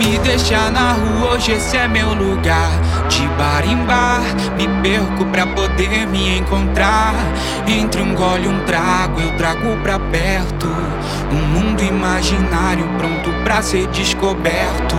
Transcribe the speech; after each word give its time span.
Me 0.00 0.18
deixa 0.20 0.70
na 0.70 0.92
rua, 0.94 1.34
hoje 1.34 1.52
esse 1.52 1.76
é 1.76 1.86
meu 1.86 2.14
lugar. 2.14 2.70
De 3.10 3.28
bar 3.36 3.62
em 3.66 3.76
bar, 3.84 4.22
me 4.56 4.66
perco 4.80 5.26
pra 5.26 5.46
poder 5.46 6.06
me 6.06 6.38
encontrar. 6.38 7.12
Entre 7.68 8.00
um 8.00 8.14
gole 8.14 8.46
e 8.46 8.48
um 8.48 8.64
trago, 8.64 9.20
eu 9.20 9.36
trago 9.36 9.76
pra 9.82 9.98
perto. 9.98 10.66
Um 11.30 11.46
mundo 11.48 11.82
imaginário 11.82 12.88
pronto 12.96 13.30
pra 13.44 13.60
ser 13.60 13.88
descoberto. 13.88 14.96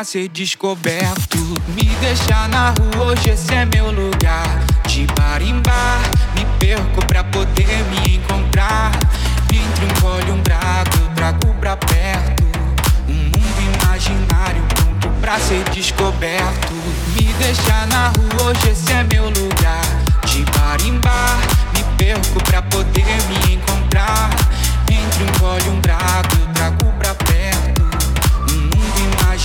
Pra 0.00 0.04
ser 0.04 0.28
descoberto. 0.28 1.36
Me 1.68 1.84
deixa 2.00 2.48
na 2.48 2.70
rua, 2.70 3.08
hoje 3.08 3.28
esse 3.28 3.52
é 3.52 3.66
meu 3.66 3.90
lugar. 3.90 4.48
De 4.88 5.06
bar 5.14 5.42
em 5.42 5.60
bar, 5.60 6.00
me 6.34 6.46
perco 6.58 7.04
pra 7.04 7.22
poder 7.22 7.84
me 7.90 8.16
encontrar. 8.16 8.92
Entre 9.52 9.84
um 9.84 10.00
gole 10.00 10.26
e 10.26 10.32
um 10.32 10.42
trago, 10.42 10.90
eu 11.02 11.14
trago 11.14 11.54
pra 11.60 11.76
perto. 11.76 12.44
Um 13.06 13.12
mundo 13.12 13.74
imaginário 13.74 14.62
pronto 14.74 15.10
pra 15.20 15.38
ser 15.38 15.62
descoberto. 15.68 16.72
Me 17.14 17.30
deixa 17.34 17.84
na 17.88 18.08
rua, 18.08 18.48
hoje 18.48 18.70
esse 18.70 18.90
é 18.92 19.04
meu 19.04 19.28
lugar. 19.28 19.84
De 20.24 20.42
bar 20.44 20.80
em 20.82 20.98
bar, 20.98 21.38
me 21.74 21.84
perco 21.98 22.42
pra 22.44 22.62
poder 22.62 23.04
me 23.28 23.54
encontrar. 23.54 24.30
Entre 24.90 25.24
um 25.24 25.38
gole 25.38 25.66
e 25.66 25.68
um 25.68 25.80
trago, 25.82 26.36
eu 26.40 26.54
trago 26.54 26.86
pra 26.98 27.14
perto 27.14 27.29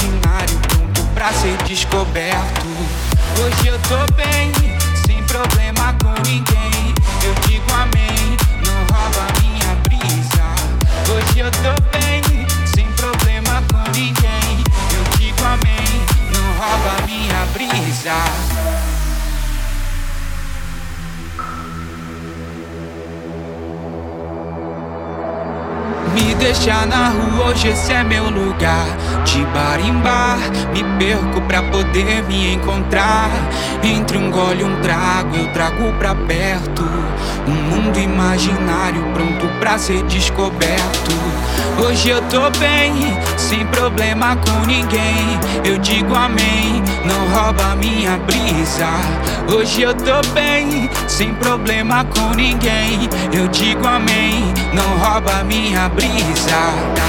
imaginário 0.06 0.60
pronto 0.60 1.04
pra 1.14 1.32
ser 1.34 1.58
descoberto. 1.64 2.66
Hoje 3.42 3.68
eu 3.68 3.80
tô 3.80 4.14
bem, 4.14 4.52
sem 5.06 5.22
problema 5.24 5.96
com 6.02 6.14
ninguém. 6.22 6.94
Eu 7.24 7.34
digo 7.48 7.66
amém, 7.74 8.38
não 8.66 8.96
rouba 8.96 9.28
minha 9.42 9.76
brisa. 9.84 10.46
Hoje 11.12 11.40
eu 11.40 11.52
tô 11.52 11.82
bem, 11.98 12.22
sem 12.74 12.86
problema 12.94 13.64
com 13.72 13.92
ninguém. 13.92 14.64
Eu 14.94 15.18
digo 15.18 15.44
amém, 15.44 16.06
não 16.34 16.54
rouba 16.58 17.06
minha 17.06 17.46
brisa. 17.54 18.75
Me 26.16 26.34
deixa 26.36 26.86
na 26.86 27.10
rua, 27.10 27.48
hoje 27.48 27.68
esse 27.68 27.92
é 27.92 28.02
meu 28.02 28.30
lugar. 28.30 28.88
De 29.26 29.44
bar 29.48 29.80
em 29.86 29.92
bar, 30.00 30.40
me 30.72 30.82
perco 30.98 31.42
pra 31.42 31.62
poder 31.64 32.24
me 32.24 32.54
encontrar. 32.54 33.30
Entre 33.84 34.18
um 34.18 34.32
gole 34.32 34.62
e 34.62 34.64
um 34.64 34.80
trago, 34.82 35.36
eu 35.36 35.52
trago 35.52 35.92
pra 36.00 36.16
perto. 36.16 36.84
Um 37.46 37.52
mundo 37.52 38.00
imaginário 38.00 39.04
pronto 39.14 39.46
pra 39.60 39.78
ser 39.78 40.04
descoberto. 40.04 41.12
Hoje 41.78 42.10
eu 42.10 42.22
tô 42.24 42.50
bem, 42.60 42.94
sem 43.38 43.66
problema 43.68 44.36
com 44.38 44.66
ninguém. 44.66 45.40
Eu 45.64 45.78
digo 45.78 46.16
amém, 46.16 46.82
não 47.06 47.28
rouba 47.34 47.76
minha 47.76 48.18
brisa. 48.18 48.88
Hoje 49.54 49.82
eu 49.82 49.94
tô 49.94 50.22
bem, 50.34 50.90
sem 51.08 51.34
problema 51.36 52.06
com 52.06 52.34
ninguém. 52.34 53.10
Eu 53.34 53.48
digo 53.50 53.86
amém, 53.86 54.54
não 54.74 54.98
rouba 54.98 55.44
minha 55.44 55.90
brisa 55.90 57.06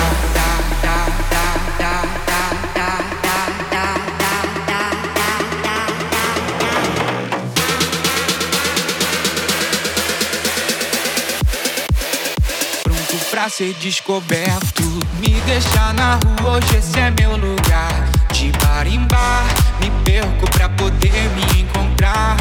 pra 13.47 13.51
ser 13.51 13.75
descoberto. 13.75 14.83
Me 15.21 15.41
deixa 15.47 15.93
na 15.93 16.19
rua, 16.43 16.57
hoje 16.57 16.79
esse 16.79 16.99
é 16.99 17.13
meu 17.13 17.37
lugar. 17.37 17.93
De 18.33 18.51
bar 18.59 18.89
em 18.89 18.99
bar, 19.07 19.45
me 19.79 19.89
perco 20.05 20.51
pra 20.51 20.69
poder 20.71 21.31
me 21.31 21.61
encontrar. 21.61 22.37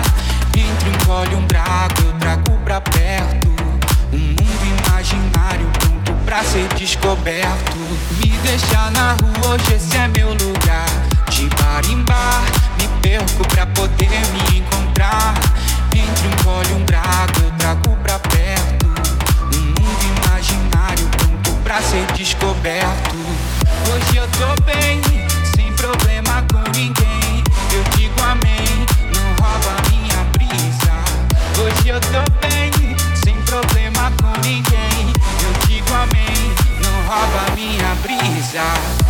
Entre 0.57 0.89
um 0.89 1.05
gole 1.05 1.31
e 1.31 1.35
um 1.35 1.45
trago, 1.45 2.01
eu 2.03 2.13
trago 2.13 2.57
pra 2.65 2.81
perto. 2.81 3.47
Um 4.11 4.17
mundo 4.17 4.79
imaginário 4.79 5.69
pra 6.25 6.43
ser 6.43 6.67
descoberto. 6.69 7.77
Me 8.17 8.29
deixa 8.41 8.89
na 8.89 9.13
rua, 9.13 9.53
hoje 9.53 9.75
esse 9.75 9.95
é 9.95 10.07
meu 10.07 10.33
lugar. 10.33 10.89
De 11.29 11.47
bar 11.49 11.85
em 11.87 12.01
bar, 12.01 12.41
me 12.79 12.87
perco 13.03 13.47
pra 13.49 13.67
poder 13.67 14.09
me 14.09 14.57
encontrar. 14.57 15.35
Entre 15.95 16.24
descoberto. 22.35 23.15
Hoje 23.91 24.17
eu 24.17 24.27
tô 24.27 24.61
bem, 24.63 25.01
sem 25.55 25.71
problema 25.73 26.43
com 26.51 26.71
ninguém. 26.71 27.43
Eu 27.73 27.83
digo 27.95 28.21
amém, 28.21 28.85
não 29.13 29.45
rouba 29.45 29.75
minha 29.89 30.23
brisa. 30.33 30.93
Hoje 31.61 31.89
eu 31.89 31.99
tô 32.01 32.47
bem, 32.47 32.71
sem 33.23 33.35
problema 33.43 34.11
com 34.21 34.41
ninguém 34.41 34.75
digo 35.67 35.93
amém, 35.93 36.53
não 36.81 37.07
rouba 37.07 37.55
minha 37.55 37.95
brisa. 37.95 39.04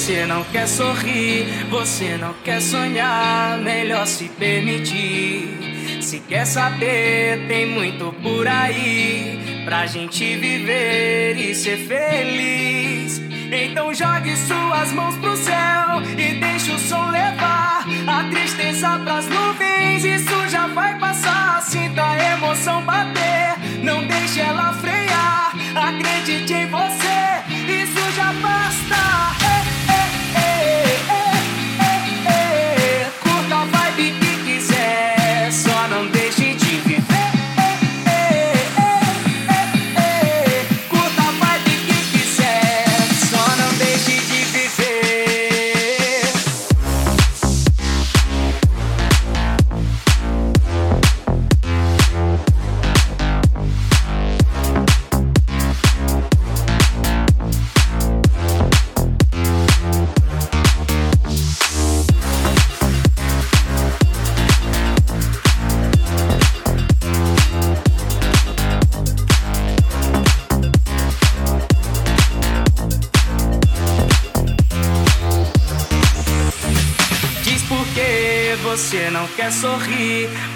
Você 0.00 0.24
não 0.24 0.42
quer 0.44 0.66
sorrir, 0.66 1.44
você 1.68 2.16
não 2.16 2.32
quer 2.42 2.62
sonhar, 2.62 3.58
melhor 3.58 4.06
se 4.06 4.30
permitir. 4.30 6.00
Se 6.00 6.20
quer 6.20 6.46
saber, 6.46 7.46
tem 7.46 7.66
muito 7.66 8.10
por 8.22 8.48
aí 8.48 9.62
pra 9.66 9.84
gente 9.84 10.36
viver 10.38 11.36
e 11.36 11.54
ser 11.54 11.76
feliz. 11.86 13.20
Então 13.52 13.92
jogue 13.92 14.34
suas 14.36 14.90
mãos 14.92 15.16
pro 15.16 15.36
céu 15.36 16.00
e 16.16 16.40
deixe 16.40 16.72
o 16.72 16.78
som 16.78 17.10
levar 17.10 17.84
a 18.06 18.24
tristeza 18.30 18.98
pras 19.04 19.26
nuvens. 19.26 20.02
Isso 20.02 20.48
já 20.48 20.66
vai 20.68 20.98
passar. 20.98 21.60
Sinta 21.60 22.02
a 22.02 22.32
emoção 22.36 22.82
bater, 22.84 23.58
não 23.84 24.06
deixe 24.06 24.40
ela 24.40 24.72
frear. 24.72 25.52
Acredite 25.76 26.54
em 26.54 26.66
você, 26.68 27.82
isso 27.82 28.16
já 28.16 28.32
basta. 28.40 28.89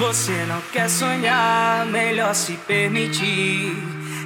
Você 0.06 0.44
não 0.46 0.60
quer 0.70 0.90
sonhar, 0.90 1.86
melhor 1.86 2.34
se 2.34 2.52
permitir. 2.66 3.74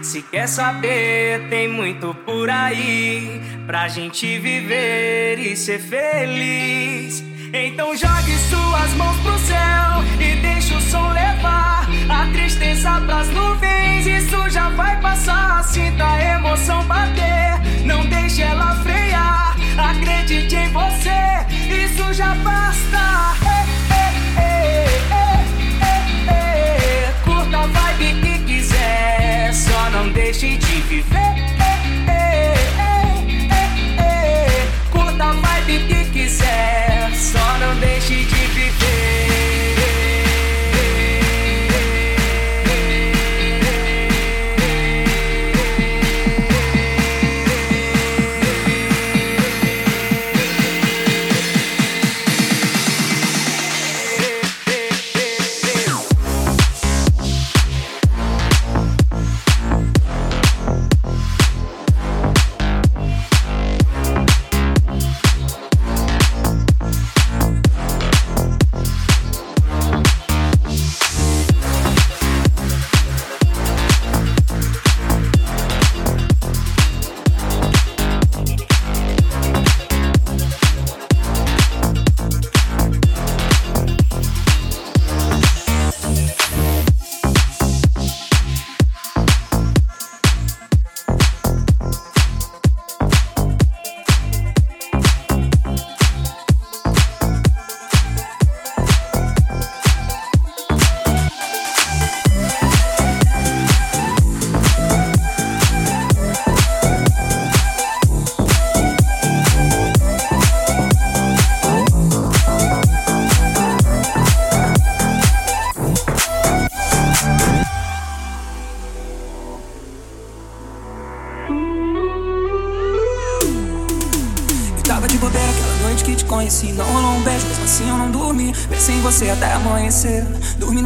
Se 0.02 0.22
quer 0.22 0.48
saber, 0.48 1.48
tem 1.48 1.68
muito 1.68 2.12
por 2.26 2.50
aí 2.50 3.40
pra 3.64 3.86
gente 3.86 4.38
viver 4.38 5.38
e 5.38 5.56
ser 5.56 5.78
feliz. 5.78 7.22
Então 7.52 7.96
jogue 7.96 8.36
suas 8.50 8.92
mãos 8.94 9.16
pro 9.18 9.38
céu 9.38 10.02
e 10.18 10.40
deixe 10.40 10.74
o 10.74 10.80
som 10.80 11.12
levar 11.12 11.88
a 12.10 12.26
tristeza 12.32 13.00
pras 13.06 13.28
nuvens. 13.28 14.04
Isso 14.04 14.50
já 14.50 14.70
vai 14.70 15.00
passar. 15.00 15.62
Sinta 15.62 16.04
a 16.04 16.34
emoção 16.34 16.82
bater, 16.86 17.84
não 17.84 18.04
deixe 18.06 18.42
ela 18.42 18.74
frear. 18.82 19.07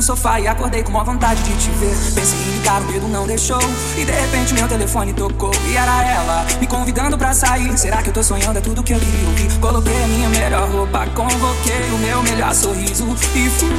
No 0.03 0.07
sofá 0.07 0.41
e 0.41 0.49
acordei 0.49 0.83
com 0.83 0.91
uma 0.91 1.05
vontade 1.05 1.41
de 1.45 1.55
te 1.57 1.71
ver. 1.71 1.95
Pensei 2.13 2.37
em 2.37 2.59
ligar, 2.59 2.83
o 2.83 2.87
medo 2.87 3.07
não 3.07 3.25
deixou. 3.25 3.61
E 3.97 4.05
de 4.05 4.11
repente 4.11 4.53
meu 4.53 4.67
telefone 4.67 5.13
tocou. 5.13 5.53
E 5.69 5.77
era 5.77 6.05
ela, 6.05 6.45
me 6.61 6.67
convidando 6.67 7.17
pra 7.17 7.33
sair. 7.33 7.79
Será 7.79 8.03
que 8.03 8.09
eu 8.09 8.13
tô 8.13 8.21
sonhando? 8.21 8.59
É 8.59 8.61
tudo 8.61 8.83
que 8.83 8.93
eu 8.93 8.99
queria 8.99 9.29
ouvir. 9.29 9.61
Coloquei 9.61 10.03
a 10.03 10.07
minha 10.09 10.29
melhor 10.29 10.69
roupa, 10.69 11.07
convoquei 11.15 11.89
o 11.93 11.99
meu 11.99 12.21
melhor 12.25 12.53
sorriso. 12.53 13.17
E 13.37 13.49
fui. 13.49 13.71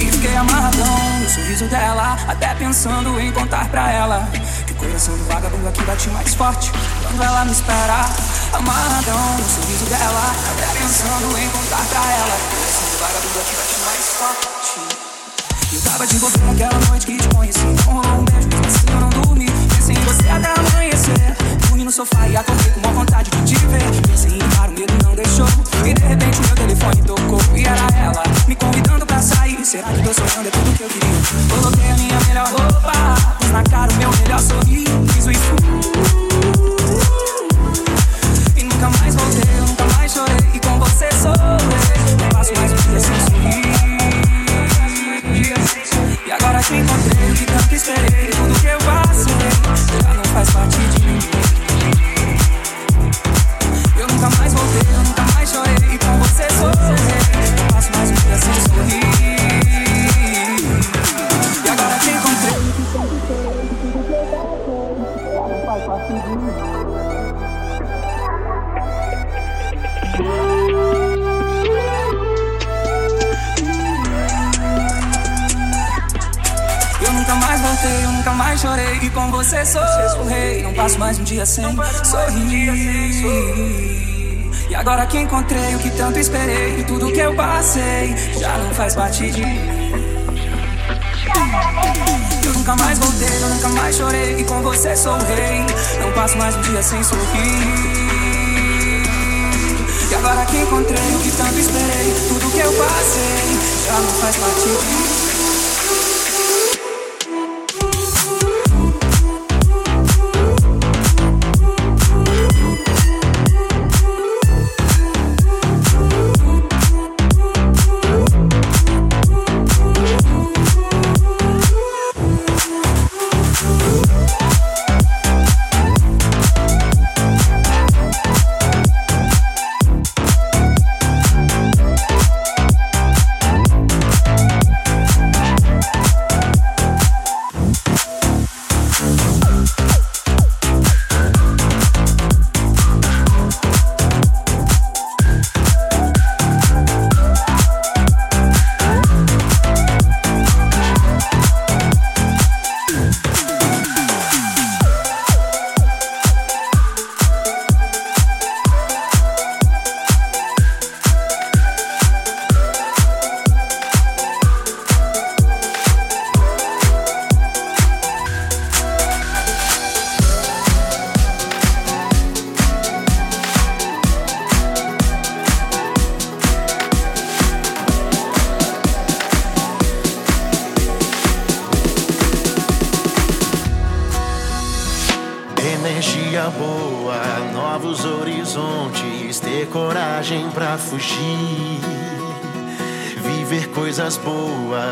E 0.00 0.10
fiquei 0.10 0.34
amarradão 0.36 1.20
no 1.20 1.28
sorriso 1.28 1.66
dela. 1.66 2.16
Até 2.26 2.54
pensando 2.54 3.20
em 3.20 3.30
contar 3.30 3.68
pra 3.68 3.92
ela. 3.92 4.26
Coração 4.78 5.16
do 5.16 5.24
vagabundo 5.24 5.68
aqui 5.68 5.82
bate 5.84 6.10
mais 6.10 6.34
forte 6.34 6.70
Quando 7.02 7.22
ela 7.22 7.44
me 7.44 7.52
espera 7.52 8.06
Amarradão 8.52 9.36
no 9.38 9.48
sorriso 9.48 9.84
dela 9.86 10.34
Até 10.50 10.78
pensando 10.78 11.38
em 11.38 11.48
contar 11.48 11.86
pra 11.86 12.00
ela 12.00 12.53
Será 29.74 29.88
que 29.88 30.02
tô 30.02 30.14
sonhando? 30.14 30.46
É 30.46 30.50
tudo 30.52 30.76
que 30.76 30.82
eu 30.84 30.88
queria. 30.88 31.56
Coloquei 31.56 31.90
a 31.90 31.94
minha 31.96 32.20
melhor 32.28 32.46
roupa 32.46 32.92
Pus 33.40 33.50
na 33.50 33.62
cara 33.64 33.90
o 33.90 33.96
meu 33.96 34.10
melhor 34.22 34.38
sorriso 34.38 35.03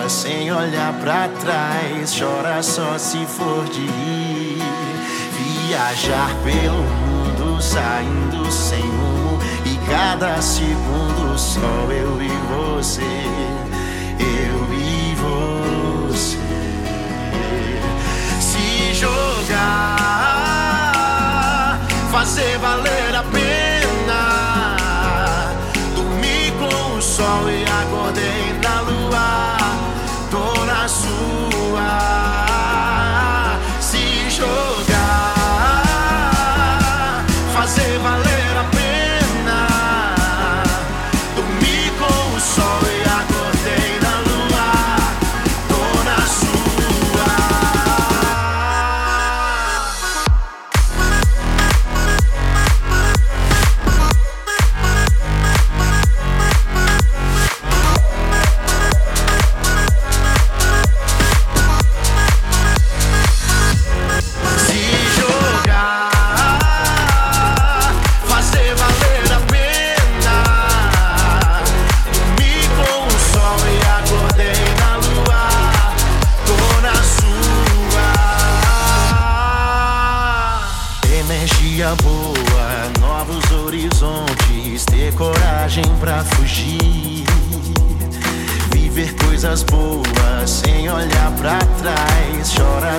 sem 0.08 0.52
olhar 0.52 0.92
pra 1.00 1.28
trás, 1.40 2.14
chora 2.18 2.62
só 2.62 2.98
se 2.98 3.24
for 3.26 3.64
de 3.64 3.80
rir. 3.80 4.62
Viajar 5.68 6.30
pelo 6.44 6.82
mundo, 6.82 7.60
saindo 7.62 8.50
sem 8.52 8.80
rumo, 8.80 9.38
e 9.64 9.76
cada 9.90 10.40
segundo 10.42 11.38
só 11.38 11.60
eu 11.90 12.20
e 12.22 12.28
você, 12.78 13.00
eu 14.20 14.72
e 14.74 15.14
você. 16.12 16.38
Se 18.40 18.94
jogar, 18.94 20.20
fazer 22.10 22.58
valer 22.58 23.01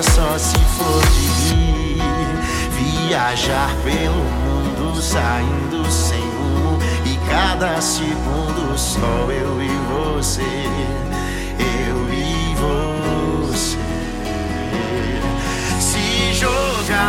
só 0.02 0.36
se 0.38 0.58
for 0.76 1.02
de 1.12 1.54
ir. 1.54 2.02
Viajar 3.06 3.70
pelo 3.84 4.24
mundo 4.24 5.00
saindo 5.00 5.84
sem 5.90 6.20
rumo. 6.20 6.78
E 7.04 7.16
cada 7.30 7.80
segundo 7.80 8.76
só 8.76 9.30
eu 9.30 9.62
e 9.62 9.68
você. 9.92 10.42
Eu 11.60 12.12
e 12.12 12.56
você. 12.56 13.78
Se 15.78 16.32
jogar, 16.34 17.00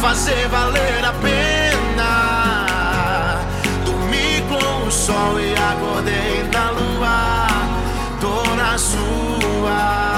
fazer 0.00 0.48
valer 0.48 1.04
a 1.04 1.12
pena. 1.22 2.66
Dormir 3.84 4.42
com 4.48 4.86
o 4.86 4.90
sol 4.90 5.40
e 5.40 5.54
acordei 5.54 6.44
na 6.52 6.70
lua. 6.70 7.46
Tô 8.20 8.54
na 8.56 8.76
sua. 8.76 10.13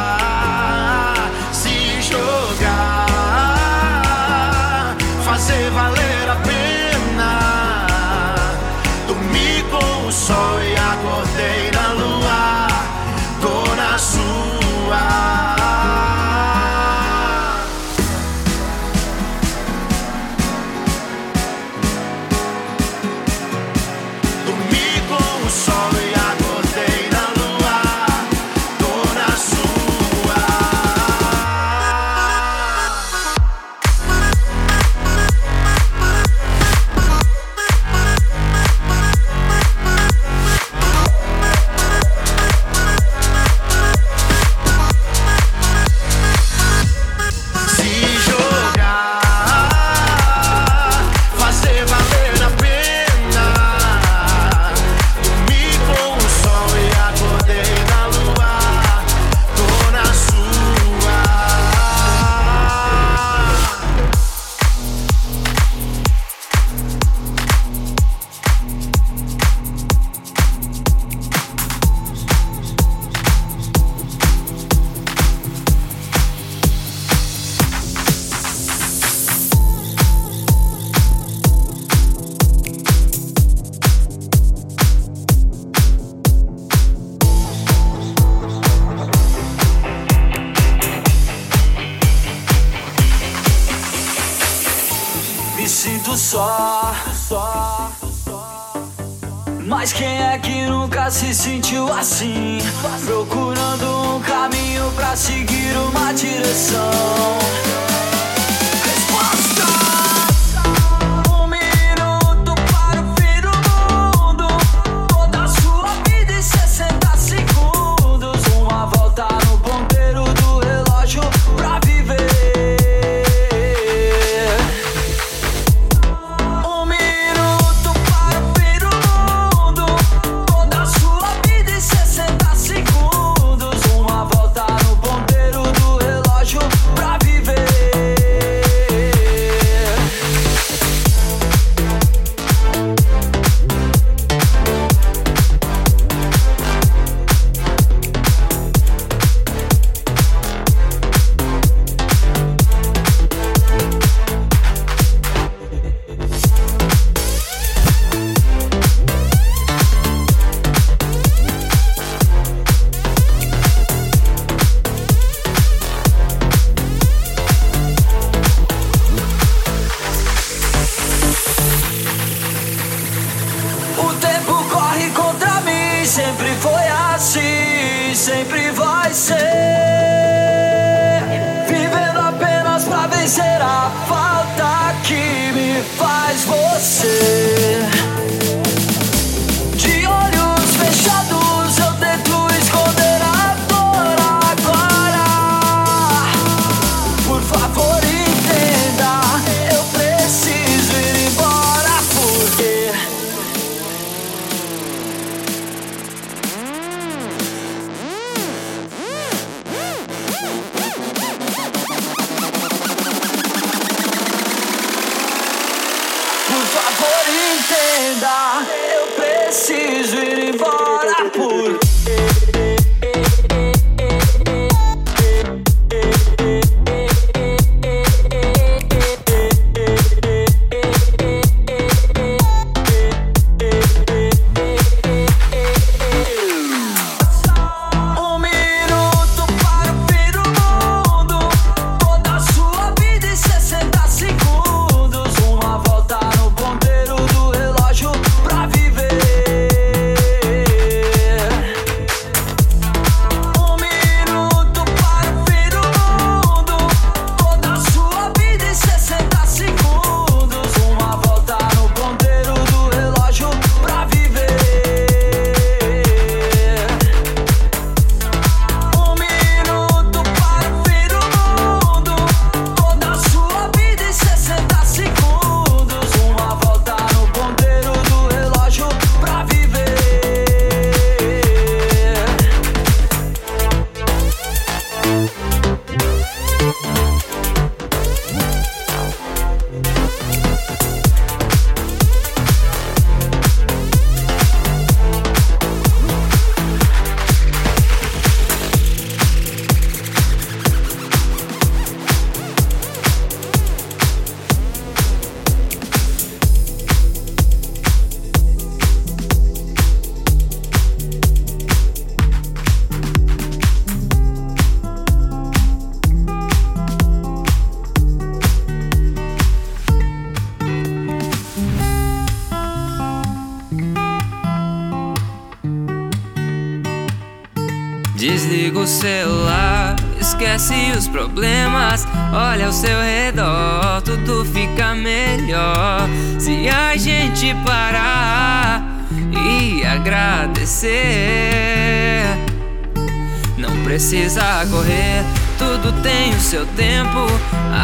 Precisa 343.87 344.67
correr. 344.69 345.25
Tudo 345.57 345.93
tem 346.03 346.35
o 346.35 346.41
seu 346.41 346.67
tempo. 346.67 347.27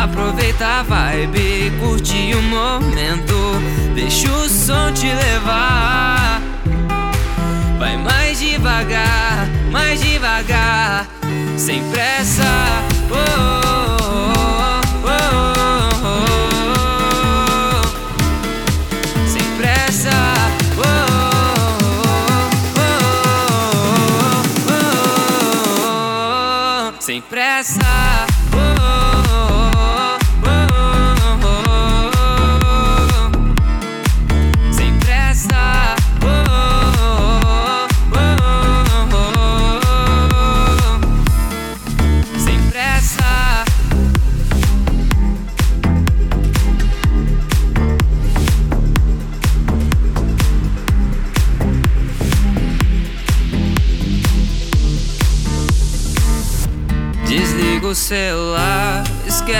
Aproveita 0.02 0.66
a 0.66 0.82
vibe, 0.82 1.72
curte 1.78 2.34
o 2.34 2.42
momento. 2.42 3.34
Deixa 3.94 4.28
o 4.28 4.48
som 4.48 4.92
te 4.92 5.06
levar. 5.06 6.42
Vai 7.78 7.96
mais 7.96 8.40
devagar, 8.40 9.48
mais 9.70 10.02
devagar, 10.02 11.06
sem 11.56 11.80
pressa. 11.90 12.42
Oh, 13.08 13.78
oh, 13.78 13.81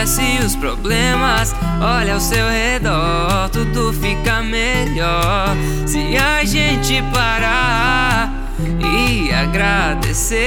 esquece 0.03 0.45
os 0.45 0.57
problemas. 0.57 1.55
Olha 1.81 2.15
ao 2.15 2.21
seu 2.21 2.49
redor, 2.49 3.49
tudo 3.51 3.93
fica 3.93 4.43
melhor. 4.43 5.57
Se 5.87 6.17
a 6.17 6.45
gente 6.45 7.03
parar 7.13 8.33
e 8.81 9.33
agradecer, 9.33 10.43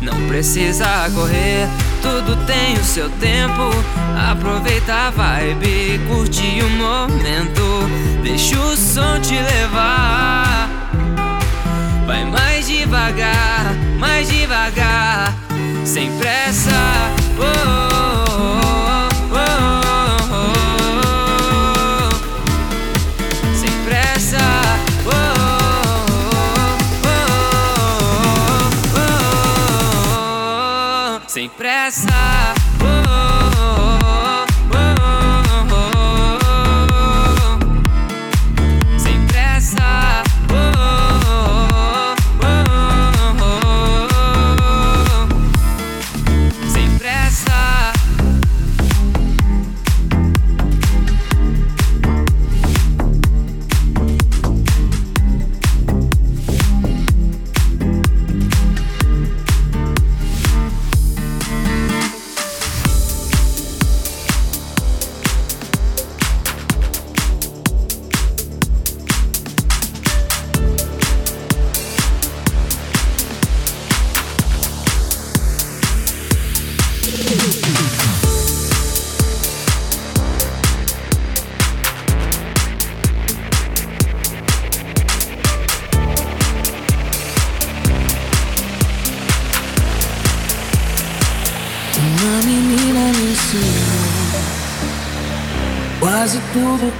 não 0.00 0.26
precisa 0.26 1.08
correr. 1.14 1.68
Tudo 2.02 2.36
tem 2.46 2.74
o 2.74 2.84
seu 2.84 3.08
tempo. 3.10 3.70
Aproveita 4.30 4.92
a 4.92 5.10
vibe, 5.10 6.00
curte 6.08 6.60
o 6.62 6.70
momento. 6.70 7.88
Deixa 8.22 8.58
o 8.58 8.76
som 8.76 9.20
te 9.20 9.34
levar. 9.34 10.68
Vai 12.06 12.24
mais 12.24 12.66
devagar, 12.66 13.74
mais 13.98 14.28
devagar, 14.28 15.34
sem 15.98 16.12
pressa. 16.12 16.70
Oh, 17.40 17.94
oh, 17.94 17.97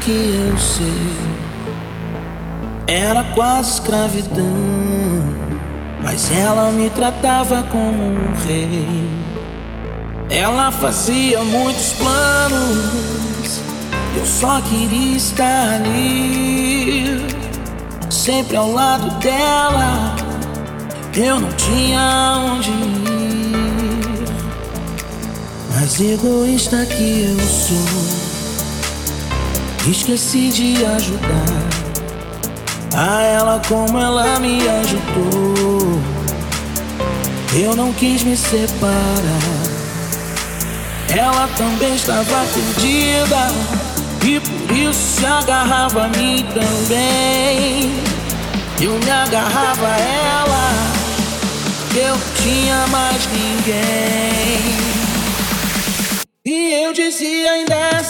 que 0.01 0.11
eu 0.11 0.59
sei 0.59 1.49
era 2.89 3.23
quase 3.35 3.75
escravidão, 3.75 4.43
mas 6.03 6.33
ela 6.33 6.71
me 6.71 6.89
tratava 6.89 7.63
como 7.65 8.03
um 8.03 8.33
rei. 8.47 9.11
Ela 10.31 10.73
fazia 10.73 11.45
muitos 11.45 11.93
planos, 11.93 13.61
eu 14.17 14.25
só 14.25 14.63
queria 14.63 15.17
estar 15.19 15.75
ali, 15.75 17.27
sempre 18.09 18.57
ao 18.57 18.73
lado 18.73 19.11
dela. 19.19 20.17
Eu 21.15 21.41
não 21.41 21.53
tinha 21.53 22.55
onde 22.55 22.71
ir, 22.71 24.29
mas 25.75 26.01
egoísta 26.01 26.87
que 26.87 27.37
eu 27.37 27.39
sou. 27.39 28.28
Esqueci 29.91 30.51
de 30.51 30.85
ajudar 30.85 31.79
a 32.95 33.23
ela 33.23 33.63
como 33.67 33.99
ela 33.99 34.39
me 34.39 34.61
ajudou. 34.69 35.99
Eu 37.59 37.75
não 37.75 37.91
quis 37.95 38.23
me 38.23 38.37
separar. 38.37 38.99
Ela 41.09 41.49
também 41.57 41.95
estava 41.95 42.45
perdida 42.53 43.49
e 44.23 44.39
por 44.41 44.77
isso 44.77 45.21
se 45.21 45.25
agarrava 45.25 46.05
a 46.05 46.09
mim 46.09 46.45
também. 46.53 47.91
Eu 48.79 48.93
me 48.93 49.11
agarrava 49.11 49.87
a 49.87 49.99
ela, 49.99 50.71
eu 51.97 52.17
tinha 52.43 52.87
mais 52.89 53.27
ninguém. 53.29 54.89
E 56.45 56.85
eu 56.85 56.93
dizia 56.93 57.53
ainda 57.53 57.75
é 57.75 58.03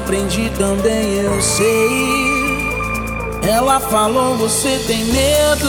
aprendi 0.00 0.50
também, 0.58 1.16
eu 1.16 1.40
sei. 1.40 2.70
Ela 3.42 3.78
falou, 3.80 4.36
você 4.36 4.82
tem 4.86 5.04
medo. 5.04 5.68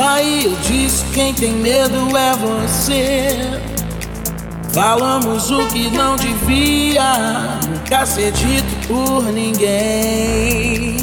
Aí 0.00 0.44
eu 0.46 0.56
disse, 0.62 1.04
quem 1.14 1.32
tem 1.32 1.52
medo 1.52 2.16
é 2.16 2.32
você. 2.34 3.60
Falamos 4.72 5.50
o 5.50 5.66
que 5.68 5.90
não 5.90 6.16
devia 6.16 7.58
nunca 7.68 8.06
ser 8.06 8.32
dito 8.32 8.88
por 8.88 9.22
ninguém. 9.24 10.96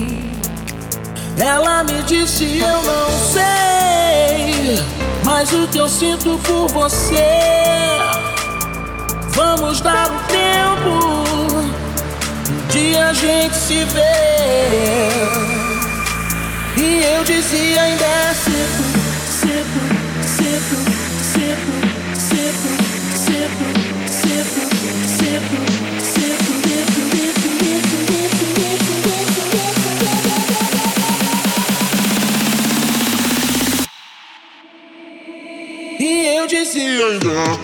Ela 1.38 1.84
me 1.84 2.02
disse, 2.04 2.58
eu 2.58 2.84
não 2.84 3.10
sei, 3.32 4.84
mas 5.24 5.54
o 5.54 5.67
que 5.67 5.78
eu 5.78 5.88
sinto 5.88 6.38
por 6.43 6.67
você. 6.69 7.24
Vamos 9.30 9.80
dar 9.80 10.12
um 10.12 10.19
tempo, 10.28 11.29
dia 12.70 13.08
a 13.08 13.14
gente 13.14 13.56
se 13.56 13.84
vê. 13.86 14.02
E 16.78 17.04
eu 17.04 17.24
dizia 17.24 17.82
ainda 17.82 18.06
é 18.06 18.34
cedo, 18.34 18.84
cedo, 19.42 19.80
cedo, 20.24 20.78
cedo, 21.24 21.74
cedo, 22.16 22.70
cedo, 23.18 23.60
cedo, 24.08 24.62
cedo, 25.08 25.60
cedo, 26.00 26.40
E 36.00 36.38
eu 36.38 36.48
dizia 36.48 37.06
ainda. 37.08 37.60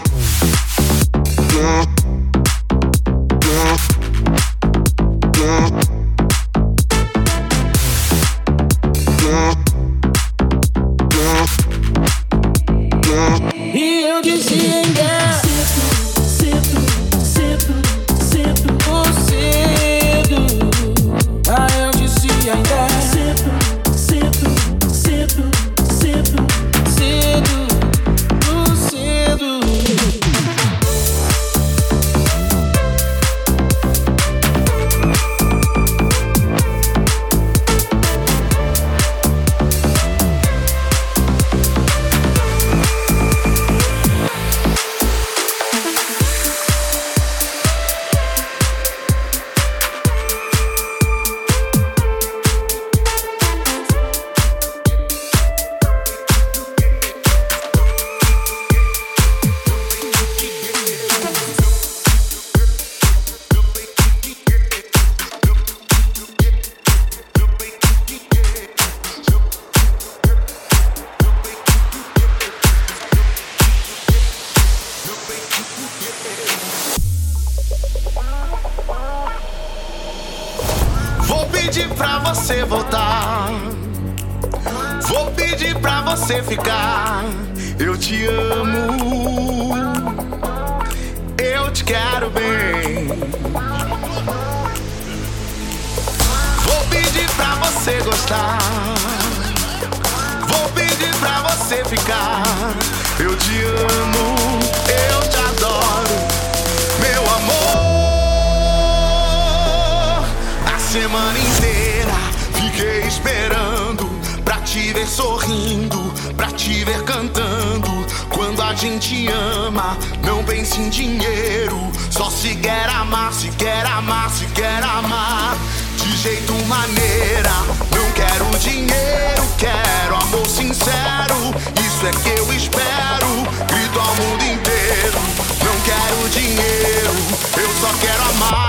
se 122.46 122.54
quer 122.58 122.88
amar, 122.90 123.34
se 123.34 123.50
quer 123.50 123.84
amar, 123.88 124.30
se 124.30 124.46
quer 124.54 124.84
amar. 124.84 125.58
De 125.98 126.16
jeito 126.16 126.54
maneira, 126.68 127.50
não 127.92 128.12
quero 128.12 128.46
dinheiro, 128.60 129.44
quero 129.58 130.16
amor 130.16 130.46
sincero. 130.46 131.56
Isso 131.84 132.06
é 132.06 132.12
que 132.12 132.30
eu 132.40 132.54
espero, 132.54 133.48
grito 133.68 134.00
ao 134.00 134.16
mundo 134.16 134.44
inteiro. 134.44 135.20
Não 135.64 135.76
quero 135.82 136.30
dinheiro, 136.30 137.16
eu 137.58 137.70
só 137.82 137.92
quero 138.00 138.22
amar. 138.30 138.60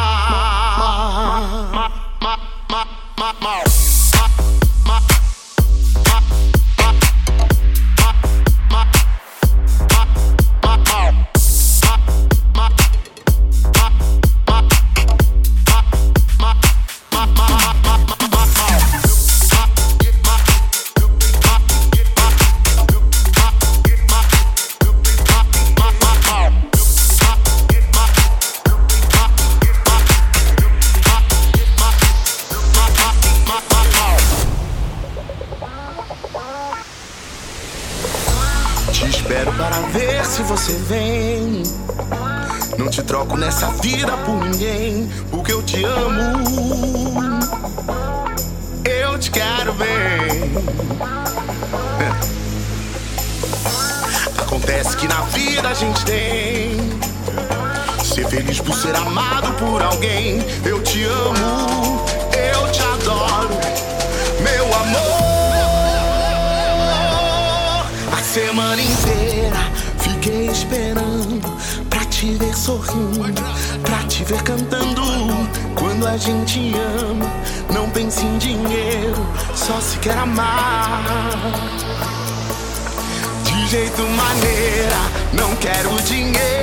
Ma, 2.22 2.38
ma, 2.70 3.34
ma, 3.42 3.62
gente 76.26 76.74
ama, 76.76 77.30
não 77.72 77.88
pense 77.90 78.24
em 78.24 78.36
dinheiro, 78.38 79.24
só 79.54 79.80
se 79.80 79.96
quer 79.98 80.18
amar. 80.18 81.04
De 83.44 83.66
jeito 83.68 84.02
maneira, 84.02 84.96
não 85.32 85.54
quero 85.54 86.02
dinheiro 86.02 86.55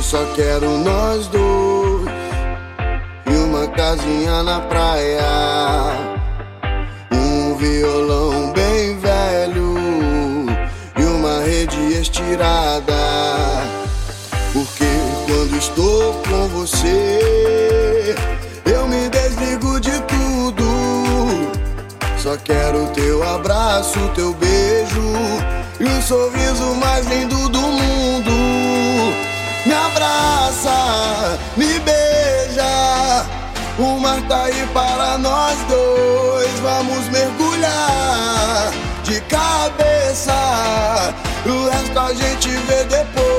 só 0.00 0.24
quero 0.34 0.78
nós 0.78 1.26
dois 1.26 2.06
e 3.26 3.36
uma 3.36 3.66
casinha 3.68 4.42
na 4.42 4.60
praia. 4.60 5.22
Um 7.10 7.54
violão 7.56 8.52
bem 8.52 8.98
velho 8.98 9.76
e 10.96 11.02
uma 11.02 11.40
rede 11.42 11.78
estirada. 12.00 12.94
Porque 14.52 14.86
quando 15.26 15.56
estou 15.58 16.14
com 16.22 16.48
você, 16.48 18.14
eu 18.64 18.86
me 18.86 19.08
desligo 19.08 19.80
de 19.80 20.00
tudo. 20.02 20.64
Só 22.18 22.36
quero 22.36 22.86
teu 22.94 23.22
abraço, 23.22 23.98
teu 24.14 24.32
beijo 24.34 25.12
e 25.80 25.84
o 25.84 26.02
sorriso 26.02 26.74
mais 26.76 27.06
lindo 27.06 27.48
do 27.48 27.60
mundo. 27.60 28.41
Me 29.64 29.72
abraça, 29.74 31.38
me 31.56 31.78
beija. 31.78 33.24
O 33.78 34.00
mar 34.00 34.20
tá 34.28 34.44
aí 34.44 34.66
para 34.74 35.18
nós 35.18 35.56
dois. 35.68 36.50
Vamos 36.60 37.08
mergulhar 37.08 38.72
de 39.04 39.20
cabeça. 39.22 40.34
O 41.46 41.68
resto 41.70 41.98
a 41.98 42.12
gente 42.12 42.48
vê 42.48 42.84
depois. 42.84 43.31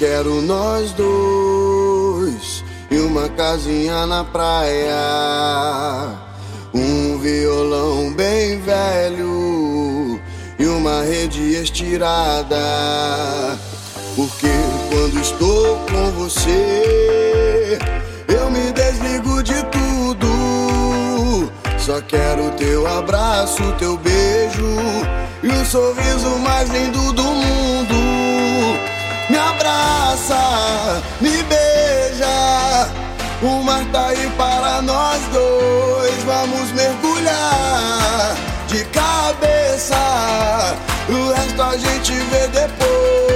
Quero 0.00 0.40
nós 0.40 0.92
dois 0.92 2.64
e 2.90 2.96
uma 2.96 3.28
casinha 3.28 4.06
na 4.06 4.24
praia. 4.24 4.96
Um 6.72 7.18
violão 7.18 8.10
bem 8.14 8.58
velho 8.62 10.18
e 10.58 10.66
uma 10.66 11.02
rede 11.02 11.52
estirada. 11.52 12.56
Porque 14.16 14.48
quando 14.88 15.20
estou 15.20 15.76
com 15.80 16.10
você, 16.12 17.78
eu 18.26 18.50
me 18.50 18.72
desligo 18.72 19.42
de 19.42 19.62
tudo. 19.64 21.52
Só 21.78 22.00
quero 22.00 22.50
teu 22.52 22.86
abraço, 22.86 23.62
teu 23.78 23.98
beijo 23.98 24.78
e 25.42 25.48
o 25.48 25.66
sorriso 25.66 26.38
mais 26.38 26.70
lindo 26.70 27.12
do 27.12 27.22
mundo. 27.22 27.69
Abraça, 29.60 31.02
me 31.20 31.42
beija. 31.42 32.88
O 33.42 33.62
mar 33.62 33.84
tá 33.92 34.06
aí 34.06 34.30
para 34.38 34.80
nós 34.80 35.20
dois. 35.30 36.16
Vamos 36.24 36.72
mergulhar 36.72 38.36
de 38.68 38.82
cabeça. 38.86 39.96
O 41.10 41.32
resto 41.32 41.62
a 41.62 41.76
gente 41.76 42.12
vê 42.12 42.48
depois. 42.48 43.29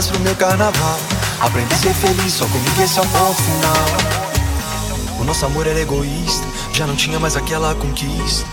Malas 0.00 0.06
pro 0.08 0.20
meu 0.20 0.34
carnaval. 0.36 0.98
Aprender 1.40 1.74
a 1.74 1.78
ser 1.78 1.94
feliz, 1.94 2.32
só 2.32 2.46
comigo 2.46 2.82
esse 2.82 2.98
é 2.98 3.02
o 3.02 3.06
ponto 3.06 3.42
final. 3.42 5.20
O 5.20 5.24
nosso 5.24 5.44
amor 5.44 5.66
era 5.66 5.78
egoísta, 5.78 6.46
já 6.72 6.86
não 6.86 6.96
tinha 6.96 7.20
mais 7.20 7.36
aquela 7.36 7.74
conquista. 7.74 8.46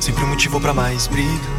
Sempre 0.00 0.22
um 0.24 0.28
motivo 0.28 0.60
pra 0.60 0.72
mais 0.72 1.08
briga. 1.08 1.50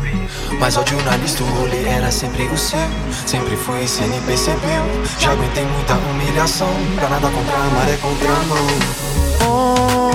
Mas 0.60 0.78
ódio 0.78 1.02
na 1.04 1.18
lista, 1.18 1.44
o 1.44 1.48
rolê 1.48 1.84
era 1.86 2.10
sempre 2.10 2.44
o 2.46 2.58
seu. 2.58 2.80
Sempre 3.26 3.58
foi 3.58 3.84
e 3.84 3.88
cê 3.88 4.04
nem 4.06 4.22
percebeu. 4.22 4.84
Já 5.20 5.32
aguentei 5.32 5.66
muita 5.66 5.94
humilhação. 5.96 6.74
Pra 6.96 7.10
nada 7.10 7.30
contra 7.30 7.58
a 7.58 7.70
maré 7.72 7.98
contra 7.98 8.30
a 8.30 8.44
mão. 8.44 8.68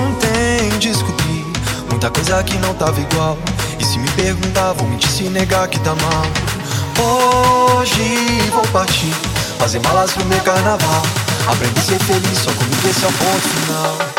Ontem 0.07 0.69
descobri 0.79 1.45
muita 1.89 2.09
coisa 2.09 2.43
que 2.43 2.57
não 2.57 2.73
tava 2.73 2.99
igual. 2.99 3.37
E 3.79 3.85
se 3.85 3.99
me 3.99 4.09
perguntar, 4.11 4.73
vou 4.73 4.87
mentir 4.89 5.11
se 5.11 5.23
negar 5.25 5.67
que 5.67 5.79
tá 5.81 5.93
mal. 5.93 6.48
Hoje 7.01 8.49
vou 8.51 8.63
partir, 8.71 9.13
fazer 9.57 9.79
malas 9.79 10.11
pro 10.11 10.25
meu 10.25 10.39
carnaval. 10.41 11.03
Aprender 11.47 11.79
a 11.79 11.83
ser 11.83 11.99
feliz, 11.99 12.37
só 12.39 12.51
comigo 12.51 12.87
esse 12.87 13.05
é 13.05 13.07
o 13.07 13.11
ponto 13.13 13.47
final. 13.47 14.18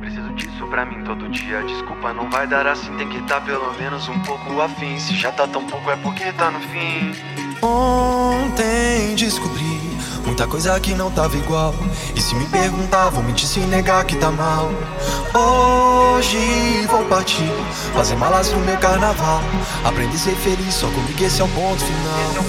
Preciso 0.00 0.32
disso 0.34 0.66
pra 0.68 0.84
mim 0.84 1.02
todo 1.04 1.28
dia. 1.28 1.62
Desculpa, 1.62 2.12
não 2.12 2.30
vai 2.30 2.46
dar 2.46 2.66
assim, 2.66 2.94
tem 2.96 3.08
que 3.08 3.22
tá 3.22 3.40
pelo 3.40 3.72
menos 3.74 4.08
um 4.08 4.18
pouco 4.20 4.60
afim. 4.60 4.98
Se 4.98 5.14
já 5.16 5.32
tá 5.32 5.46
tão 5.46 5.66
pouco 5.66 5.90
é 5.90 5.96
porque 5.96 6.32
tá 6.32 6.50
no 6.50 6.60
fim. 6.60 7.12
Ontem 7.62 9.14
descobri 9.14 9.80
muita 10.24 10.46
coisa 10.46 10.78
que 10.80 10.94
não 10.94 11.10
tava 11.10 11.36
igual. 11.36 11.74
E 12.14 12.20
se 12.20 12.34
me 12.34 12.46
perguntar, 12.46 13.10
vou 13.10 13.22
mentir 13.22 13.46
sem 13.46 13.64
negar 13.66 14.04
que 14.04 14.16
tá 14.16 14.30
mal. 14.30 14.70
Hoje 15.34 16.86
vou 16.90 17.04
partir, 17.04 17.50
fazer 17.94 18.16
malas 18.16 18.48
pro 18.48 18.60
meu 18.60 18.76
carnaval. 18.78 19.42
Aprendi 19.84 20.16
a 20.16 20.18
ser 20.18 20.34
feliz, 20.36 20.74
só 20.74 20.86
comigo 20.88 21.24
esse 21.24 21.40
é 21.40 21.44
o 21.44 21.48
ponto 21.48 21.82
final. 21.84 22.44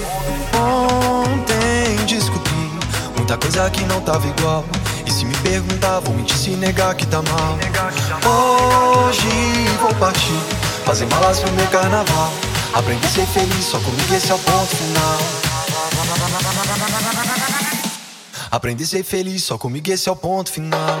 Ontem 1.22 2.04
descobri 2.06 2.70
muita 3.16 3.36
coisa 3.36 3.70
que 3.70 3.84
não 3.84 4.00
tava 4.00 4.26
igual. 4.26 4.64
E 5.06 5.10
se 5.10 5.24
me 5.24 5.36
perguntar, 5.38 6.00
vou 6.00 6.14
mentir 6.14 6.36
se 6.36 6.50
negar 6.50 6.94
que 6.94 7.06
tá 7.06 7.22
mal. 7.22 7.58
Hoje 9.06 9.28
vou 9.80 9.94
partir, 9.96 10.38
fazer 10.84 11.06
malas 11.06 11.40
pro 11.40 11.52
meu 11.52 11.66
carnaval. 11.68 12.32
Aprendi 12.72 13.06
a 13.06 13.10
ser 13.10 13.26
feliz, 13.26 13.64
só 13.64 13.78
comigo 13.78 14.14
esse 14.14 14.32
é 14.32 14.34
o 14.34 14.38
ponto 14.38 14.76
final. 14.76 15.18
Aprendi 18.50 18.84
a 18.84 18.86
ser 18.86 19.04
feliz, 19.04 19.44
só 19.44 19.58
comigo 19.58 19.90
esse 19.90 20.08
é 20.08 20.12
o 20.12 20.16
ponto 20.16 20.50
final. 20.50 21.00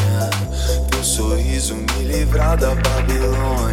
Sorriso 1.03 1.75
me 1.75 2.03
livrar 2.03 2.55
da 2.57 2.75
Babilônia. 2.75 3.71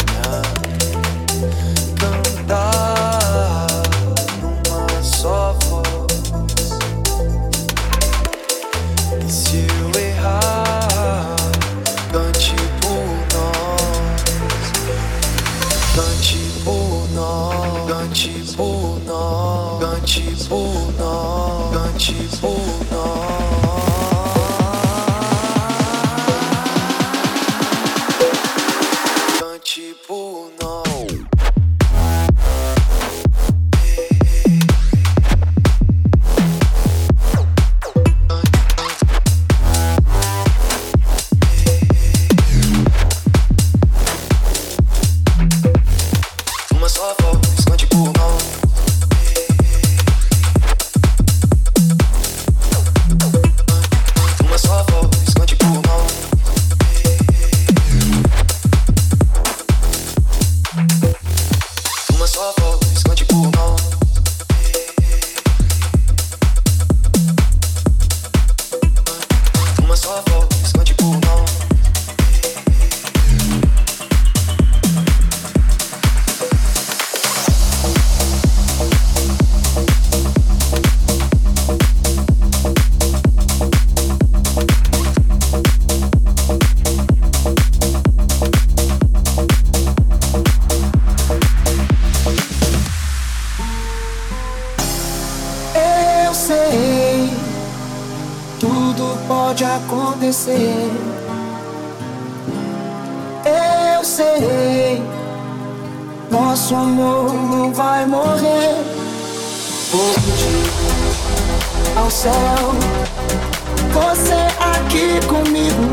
Você 113.93 114.41
aqui 114.61 115.21
comigo. 115.27 115.85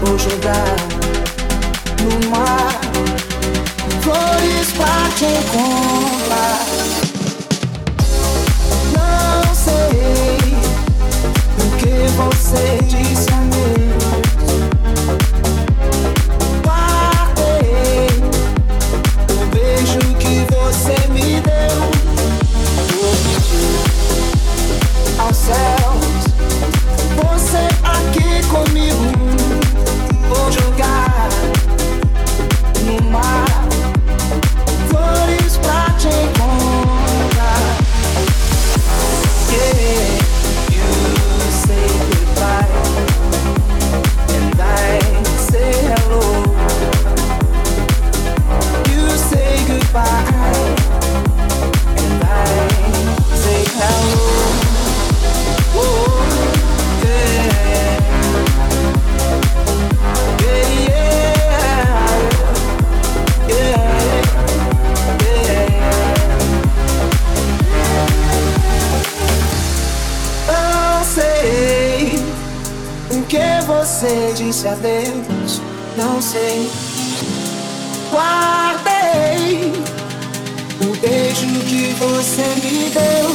Vou 0.00 0.18
jogar 0.18 0.76
no 2.02 2.30
mar 2.30 2.80
flores 4.02 4.72
pra 4.72 5.08
te 5.16 5.26
encontrar. 5.26 6.58
Não 8.92 9.54
sei 9.54 10.54
o 11.58 11.76
que 11.76 11.94
você 12.16 12.78
disse 12.88 13.30
a 13.32 13.36
mim. 13.36 13.91
comigo. 28.52 29.11
disse 74.52 74.68
adeus, 74.68 75.62
não 75.96 76.20
sei. 76.20 76.70
Guardei 78.10 79.72
o 80.78 80.94
beijo 81.00 81.46
que 81.66 81.94
você 81.98 82.42
me 82.62 82.90
deu. 82.90 83.30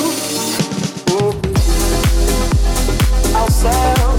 Ao 3.33 3.49
céu, 3.49 4.15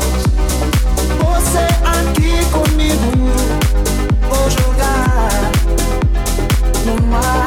você 1.20 1.66
aqui 1.84 2.44
comigo. 2.50 3.10
Vou 4.28 4.50
jogar 4.50 5.30
no 6.84 6.96
mar 7.06 7.44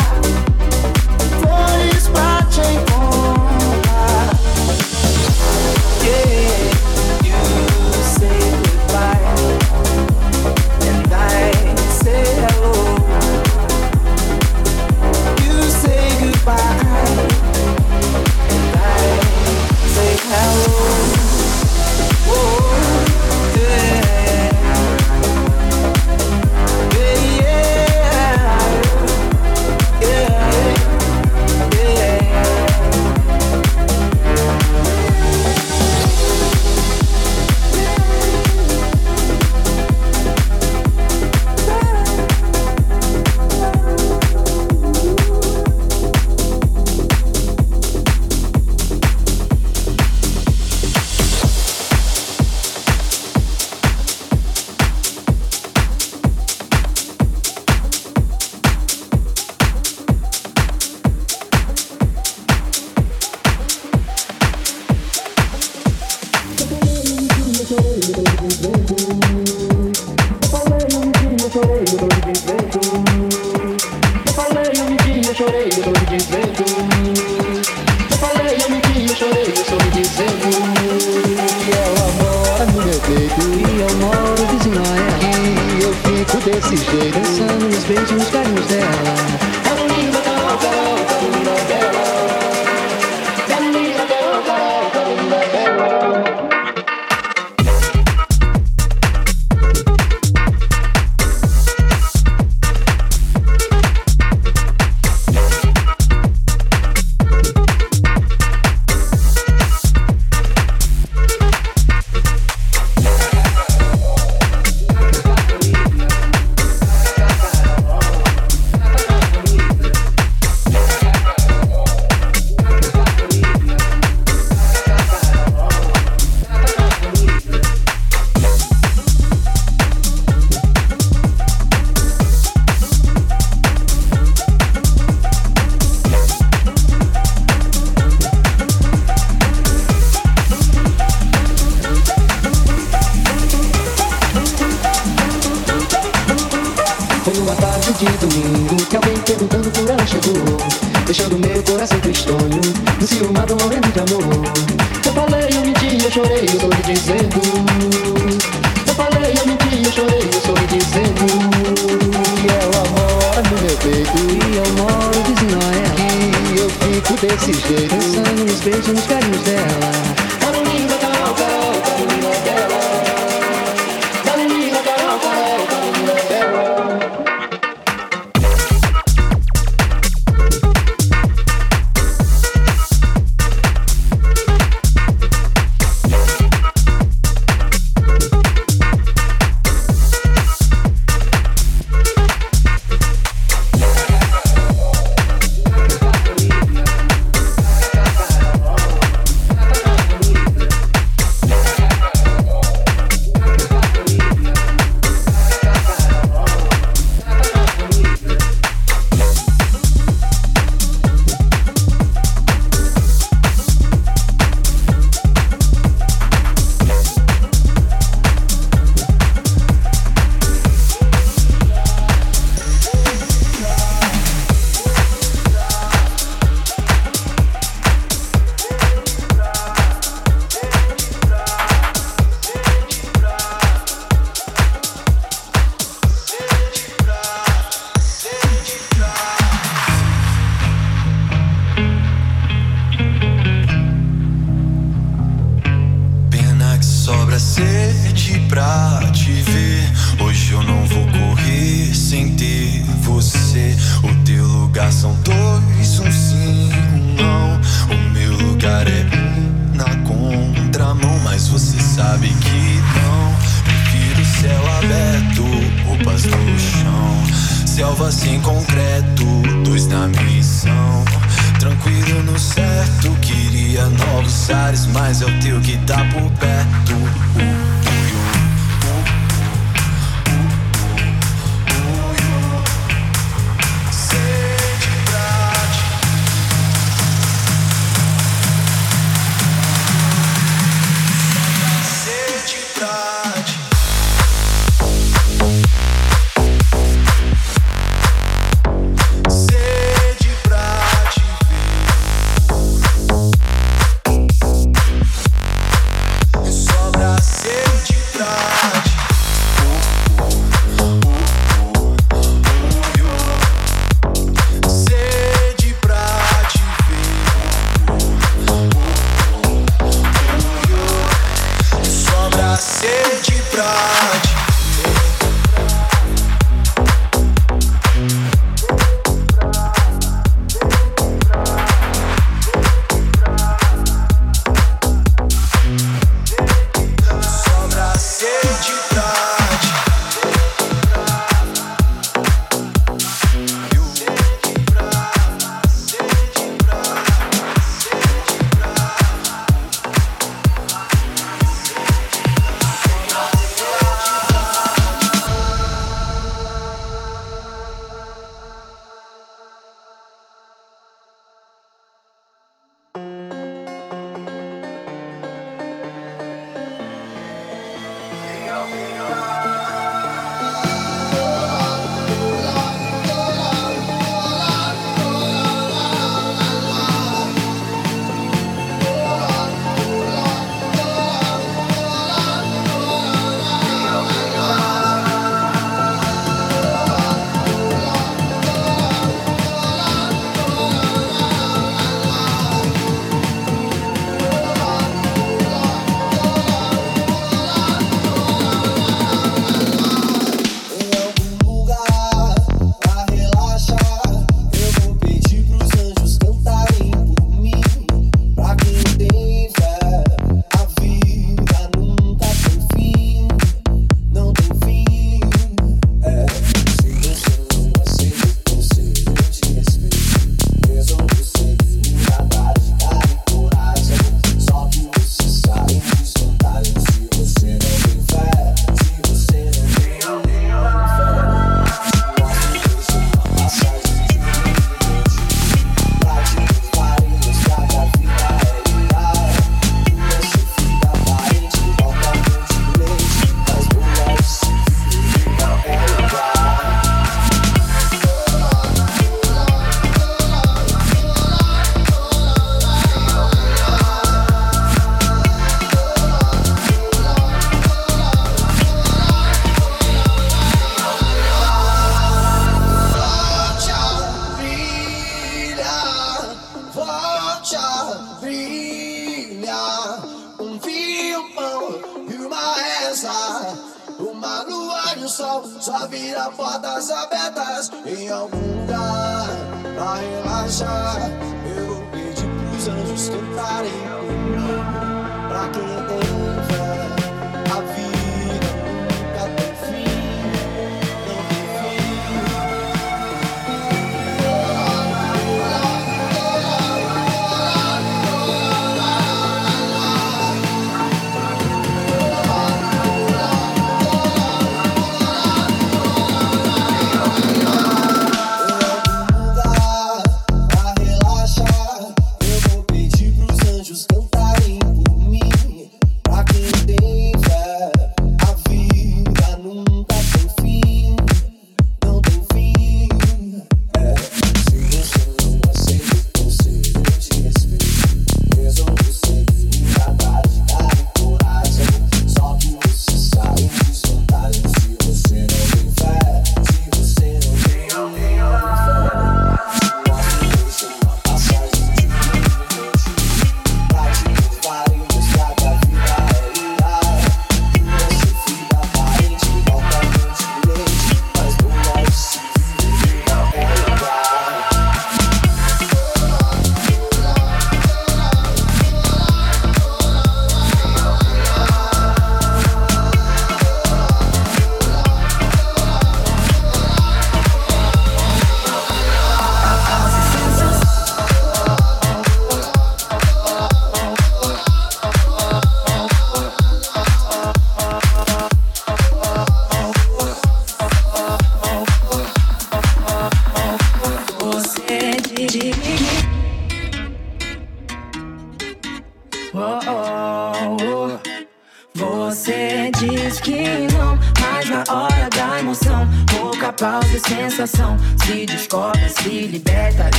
flores 1.42 2.08
pra 2.08 2.42
te 2.50 2.62
encontrar. 2.62 2.91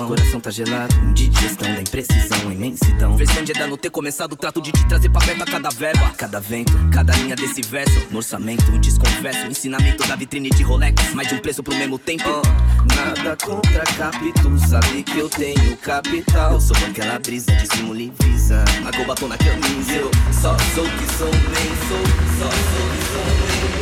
Mão, 0.00 0.08
coração 0.08 0.40
tá 0.40 0.50
gelado. 0.50 0.94
Indigestão 0.96 1.72
da 1.74 1.80
imprecisão, 1.80 2.52
imensidão. 2.52 3.16
Versão 3.16 3.44
de 3.44 3.52
não 3.52 3.76
ter 3.76 3.90
começado. 3.90 4.36
Trato 4.36 4.60
de 4.60 4.72
te 4.72 4.86
trazer 4.88 5.08
pra 5.10 5.20
perto 5.20 5.42
a 5.42 5.46
cada 5.46 5.70
verba. 5.70 6.10
Cada 6.16 6.40
vento, 6.40 6.72
cada 6.92 7.12
linha 7.14 7.36
desse 7.36 7.62
verso. 7.62 8.00
No 8.10 8.18
orçamento, 8.18 8.70
desconverso. 8.78 9.46
Ensinamento 9.46 10.06
da 10.06 10.16
vitrine 10.16 10.50
de 10.50 10.62
Rolex. 10.62 11.14
Mais 11.14 11.28
de 11.28 11.34
um 11.34 11.38
preço 11.38 11.62
pro 11.62 11.74
mesmo 11.74 11.98
tempo. 11.98 12.24
Oh, 12.26 12.94
nada 12.94 13.36
contra 13.44 13.84
capítulo. 13.96 14.58
Sabe 14.58 15.02
que 15.02 15.18
eu 15.18 15.28
tenho 15.28 15.76
capital. 15.78 16.52
Eu 16.52 16.60
sou 16.60 16.76
aquela 16.76 17.18
brisa 17.18 17.52
de 17.52 17.76
simula 17.76 18.00
e 18.00 18.12
visa. 18.22 18.64
Marcou 18.82 19.04
batom 19.06 19.28
na 19.28 19.38
camisa. 19.38 19.92
Eu 19.92 20.10
só 20.32 20.56
sou 20.74 20.84
que 20.84 21.14
sou, 21.16 21.30
nem 21.30 21.70
sou. 21.88 22.04
Só 22.38 22.50
sou 22.50 22.90
que 22.90 23.04
sou, 23.12 23.24
nem 23.24 23.72
sou. 23.72 23.79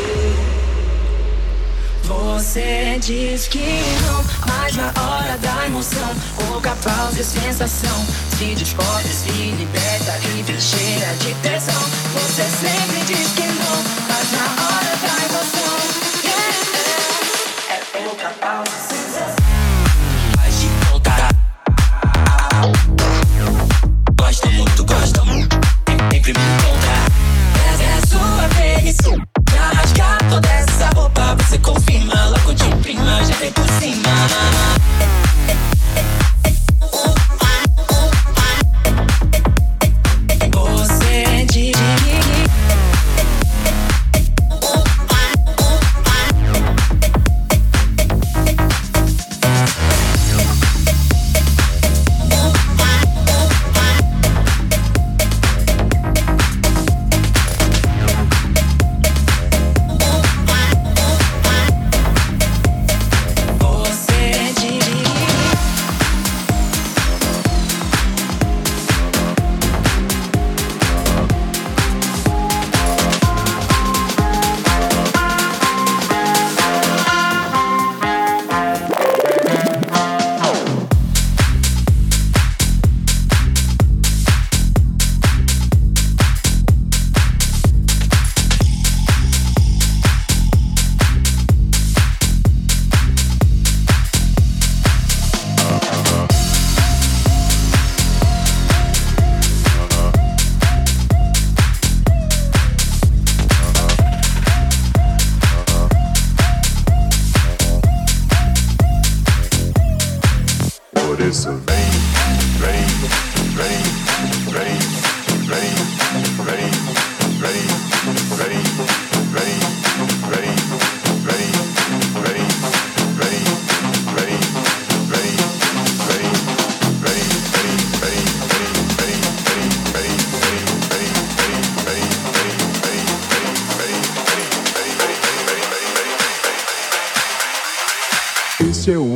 Você 2.09 2.99
diz 3.03 3.49
que 3.49 3.59
não, 4.07 4.25
mas 4.47 4.75
na 4.77 4.87
hora 4.87 5.37
da 5.37 5.67
emoção, 5.67 6.09
pouca 6.37 6.75
pausa 6.77 7.21
e 7.21 7.25
sensação. 7.25 8.07
Se 8.39 8.55
descobre, 8.55 9.09
se 9.09 9.31
liberta 9.31 10.19
e 10.25 10.43
vem 10.43 10.59
cheia 10.59 11.15
de 11.17 11.35
tesão. 11.43 11.83
Você 12.15 12.45
sempre 12.45 13.05
diz 13.07 13.31
que 13.33 13.43
não, 13.43 13.85
mas 14.09 14.33
na 14.33 14.47
hora 14.65 14.97
da 15.03 15.15
emoção, 15.27 15.77
yeah, 16.25 16.55
é 17.69 17.99
pouca 17.99 18.31
pausa 18.41 18.71
e 18.71 18.95
sensação. 18.95 19.39
Gosta 24.19 24.49
muito, 24.51 24.85
gosta 24.85 25.25
muito. 25.27 25.57
Sempre 26.11 26.33
me 26.33 26.39
encontra. 26.39 26.58
Por 33.53 33.69
cima. 33.81 34.08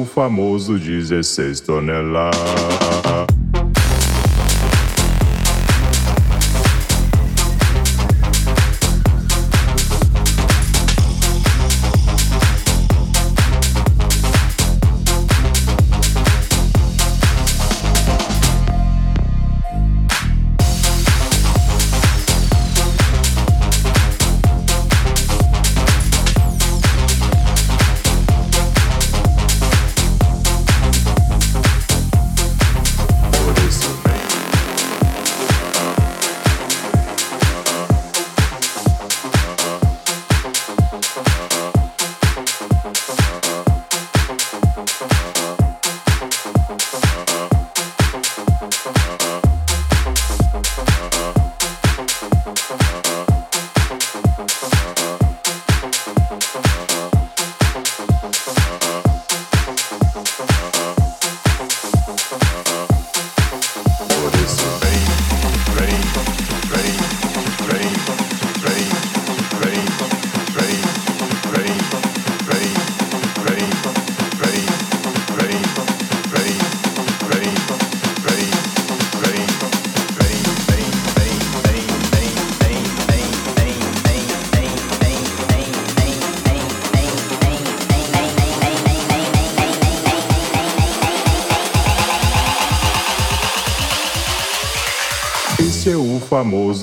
Famoso 0.05 0.79
16 0.79 1.61
toneladas. 1.61 3.32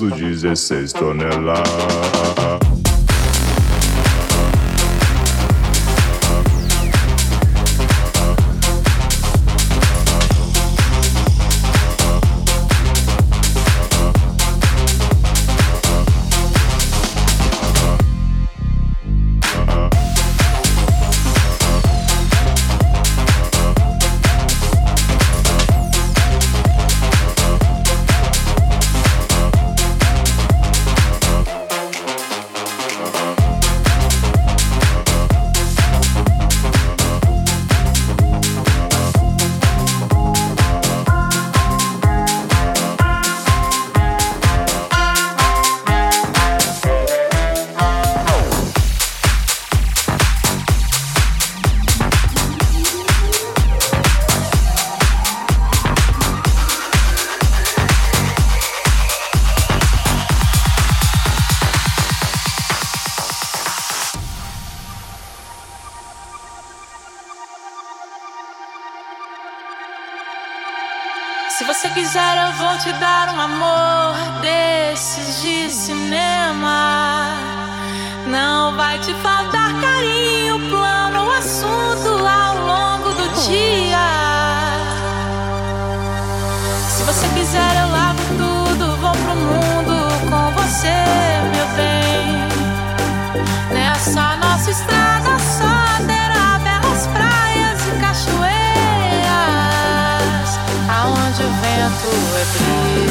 Famoso 0.00 0.16
16 0.16 0.92
toneladas. 0.92 2.19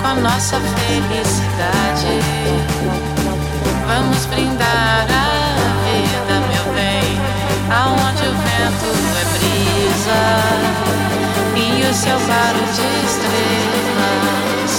com 0.00 0.08
a 0.08 0.14
nossa 0.14 0.60
felicidade. 0.60 2.18
Vamos 3.86 4.26
brindar 4.26 5.06
a 5.08 5.28
vida, 5.84 6.34
meu 6.50 6.66
bem, 6.74 7.20
aonde 7.70 8.22
o 8.28 8.34
vento 8.44 8.90
é 9.20 9.24
brisa 9.34 10.22
e 11.56 11.86
o 11.88 11.94
céu 11.94 12.18
barulho 12.20 12.72
de 12.72 12.86
estrelas. 13.06 14.72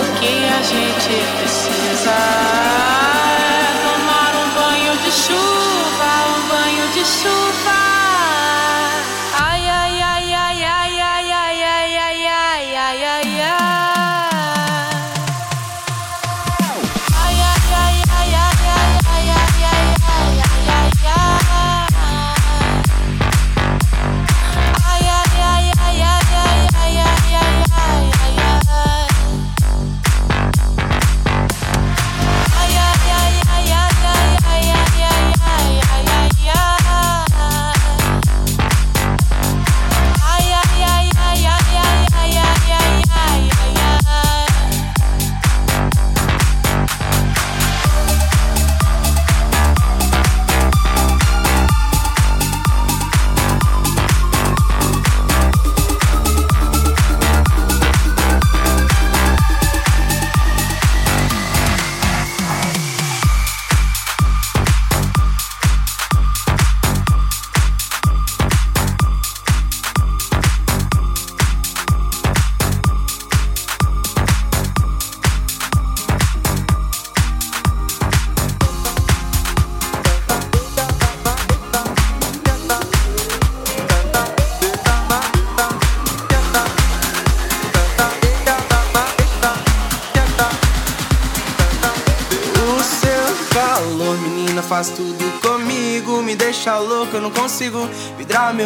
O 0.00 0.04
que 0.18 0.34
a 0.48 0.62
gente 0.62 1.12
precisa 1.38 2.14
é 3.30 3.70
tomar 3.84 4.32
um 4.36 4.48
banho 4.60 4.94
de 5.04 5.12
chuva, 5.12 6.10
um 6.28 6.40
banho 6.48 6.88
de 6.92 7.04
chuva. 7.04 7.89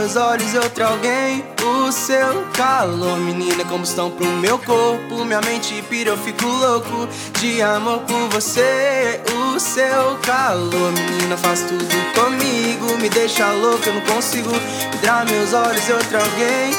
Meus 0.04 0.16
olhos 0.16 0.52
e 0.52 0.58
outro 0.58 0.84
alguém. 0.84 1.42
O 1.62 1.90
seu 1.90 2.44
calor, 2.52 3.18
menina, 3.20 3.64
combustão 3.64 4.10
pro 4.10 4.26
meu 4.26 4.58
corpo, 4.58 5.24
minha 5.24 5.40
mente 5.40 5.82
pira, 5.88 6.10
eu 6.10 6.18
fico 6.18 6.46
louco 6.46 7.08
de 7.40 7.62
amor 7.62 8.00
por 8.00 8.28
você. 8.28 9.20
O 9.32 9.58
seu 9.58 10.18
calor, 10.22 10.92
menina 10.92 11.38
faz 11.38 11.62
tudo 11.62 11.86
comigo, 12.14 12.98
me 13.00 13.08
deixa 13.08 13.50
louco, 13.52 13.82
eu 13.86 13.94
não 13.94 14.00
consigo 14.02 14.50
vidrar 14.92 15.24
meus 15.24 15.54
olhos 15.54 15.88
e 15.88 15.92
outro 15.92 16.18
alguém. 16.18 16.70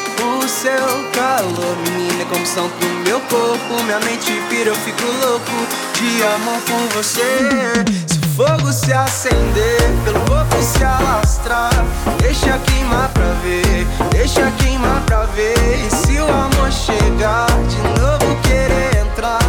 O 0.43 0.47
seu 0.47 1.11
calor, 1.13 1.77
menina, 1.89 2.25
combustão 2.25 2.69
pro 2.69 2.87
meu 3.05 3.19
corpo, 3.21 3.83
minha 3.85 3.99
mente 4.01 4.31
pira, 4.49 4.69
eu 4.69 4.75
fico 4.75 5.03
louco 5.25 5.51
de 5.93 6.23
amor 6.23 6.61
por 6.61 7.01
você. 7.01 7.39
Se 8.05 8.19
o 8.19 8.35
fogo 8.35 8.71
se 8.71 8.93
acender, 8.93 9.81
pelo 10.03 10.19
corpo 10.21 10.61
se 10.61 10.83
alastrar, 10.83 11.71
deixa 12.21 12.59
queimar 12.59 13.14
ver, 13.45 13.87
deixa 14.09 14.51
queimar 14.57 15.01
pra 15.05 15.25
ver. 15.25 15.55
E 15.85 15.95
se 15.95 16.19
o 16.19 16.27
amor 16.27 16.71
chegar, 16.71 17.47
de 17.69 17.77
novo 17.99 18.35
querer 18.41 19.05
entrar, 19.05 19.43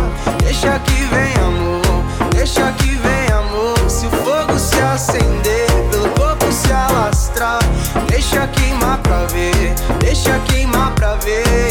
deixa 0.45 0.79
que 0.81 1.05
vem 1.13 1.33
amor, 1.43 2.05
deixa 2.35 2.71
que 2.73 2.95
vem 2.97 3.27
amor. 3.33 3.79
Se 3.89 4.07
o 4.07 4.11
fogo 4.11 4.59
se 4.59 4.79
acender, 4.81 5.67
pelo 5.91 6.11
corpo 6.11 6.53
se 6.53 6.71
alastrar, 6.73 7.61
deixa 8.09 8.47
queimar 8.49 8.99
pra 8.99 9.25
ver, 9.27 9.75
deixa 10.01 10.39
queimar 10.41 10.93
pra 10.93 11.15
ver. 11.17 11.66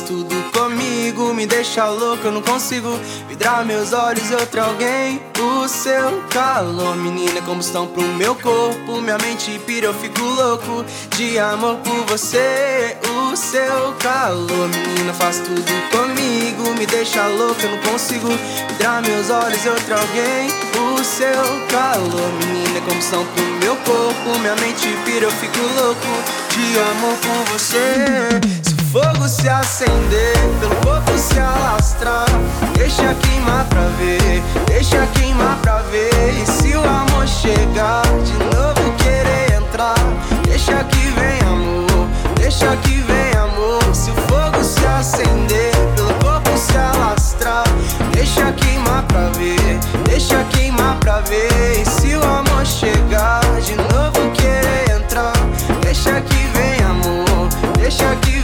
Faz 0.00 0.02
tudo 0.02 0.34
comigo. 0.52 1.34
Me 1.34 1.46
deixa 1.46 1.88
louco, 1.88 2.26
eu 2.26 2.32
não 2.32 2.42
consigo 2.42 2.88
vidrar 3.28 3.64
meus 3.64 3.92
olhos 3.92 4.30
e 4.30 4.34
outro 4.34 4.62
alguém. 4.62 5.20
O 5.38 5.68
seu 5.68 6.22
calor, 6.30 6.96
menina, 6.96 7.38
é 7.38 7.42
combustão 7.42 7.86
pro 7.86 8.02
meu 8.02 8.34
corpo. 8.34 9.00
Minha 9.00 9.18
mente 9.18 9.58
pira, 9.66 9.86
eu 9.86 9.94
fico 9.94 10.22
louco 10.22 10.84
de 11.16 11.38
amor 11.38 11.76
por 11.76 12.06
você. 12.06 12.96
O 13.30 13.36
seu 13.36 13.94
calor, 13.98 14.68
menina, 14.68 15.12
faz 15.12 15.38
tudo 15.38 15.90
comigo. 15.90 16.74
Me 16.78 16.86
deixa 16.86 17.26
louco, 17.26 17.60
eu 17.62 17.70
não 17.70 17.78
consigo 17.92 18.28
vidrar 18.68 19.02
meus 19.02 19.30
olhos 19.30 19.64
e 19.64 19.68
outro 19.68 19.94
alguém. 19.94 20.48
O 20.98 21.04
seu 21.04 21.68
calor, 21.70 22.32
menina, 22.44 22.78
é 22.78 22.80
combustão 22.80 23.24
pro 23.26 23.44
meu 23.44 23.76
corpo. 23.76 24.38
Minha 24.40 24.56
mente 24.56 24.88
pira, 25.04 25.26
eu 25.26 25.30
fico 25.30 25.58
louco 25.80 26.40
de 26.50 26.78
amor 26.78 27.16
por 27.16 27.52
você. 27.52 28.59
Fogo 28.92 29.28
se 29.28 29.48
acender, 29.48 30.34
pelo 30.58 30.74
corpo 30.84 31.16
se 31.16 31.38
alastrar, 31.38 32.26
deixa 32.76 33.14
queimar 33.14 33.64
pra 33.66 33.82
ver, 33.82 34.42
deixa 34.66 35.06
queimar 35.14 35.56
pra 35.58 35.80
ver. 35.82 36.10
E 36.42 36.44
se 36.44 36.76
o 36.76 36.82
amor 36.82 37.28
chegar, 37.28 38.02
de 38.24 38.32
novo 38.32 38.92
querer 38.98 39.62
entrar, 39.62 39.94
deixa 40.42 40.82
que 40.82 41.08
vem 41.12 41.38
amor, 41.46 42.08
deixa 42.34 42.76
que 42.78 43.00
vem 43.02 43.32
amor. 43.40 43.94
Se 43.94 44.10
o 44.10 44.14
fogo 44.14 44.64
se 44.64 44.84
acender, 44.84 45.72
pelo 45.94 46.12
corpo 46.14 46.50
se 46.58 46.76
alastrar, 46.76 47.62
deixa 48.12 48.50
queimar 48.54 49.04
pra 49.04 49.28
ver, 49.38 49.78
deixa 50.08 50.42
queimar 50.50 50.96
pra 50.96 51.20
ver. 51.20 51.80
E 51.80 51.84
se 51.88 52.16
o 52.16 52.24
amor 52.24 52.66
chegar, 52.66 53.40
de 53.62 53.76
novo 53.76 54.32
querer 54.32 54.96
entrar, 54.96 55.32
deixa 55.80 56.20
que 56.22 56.48
vem 56.58 56.84
amor, 56.84 57.48
deixa 57.78 58.16
que 58.16 58.39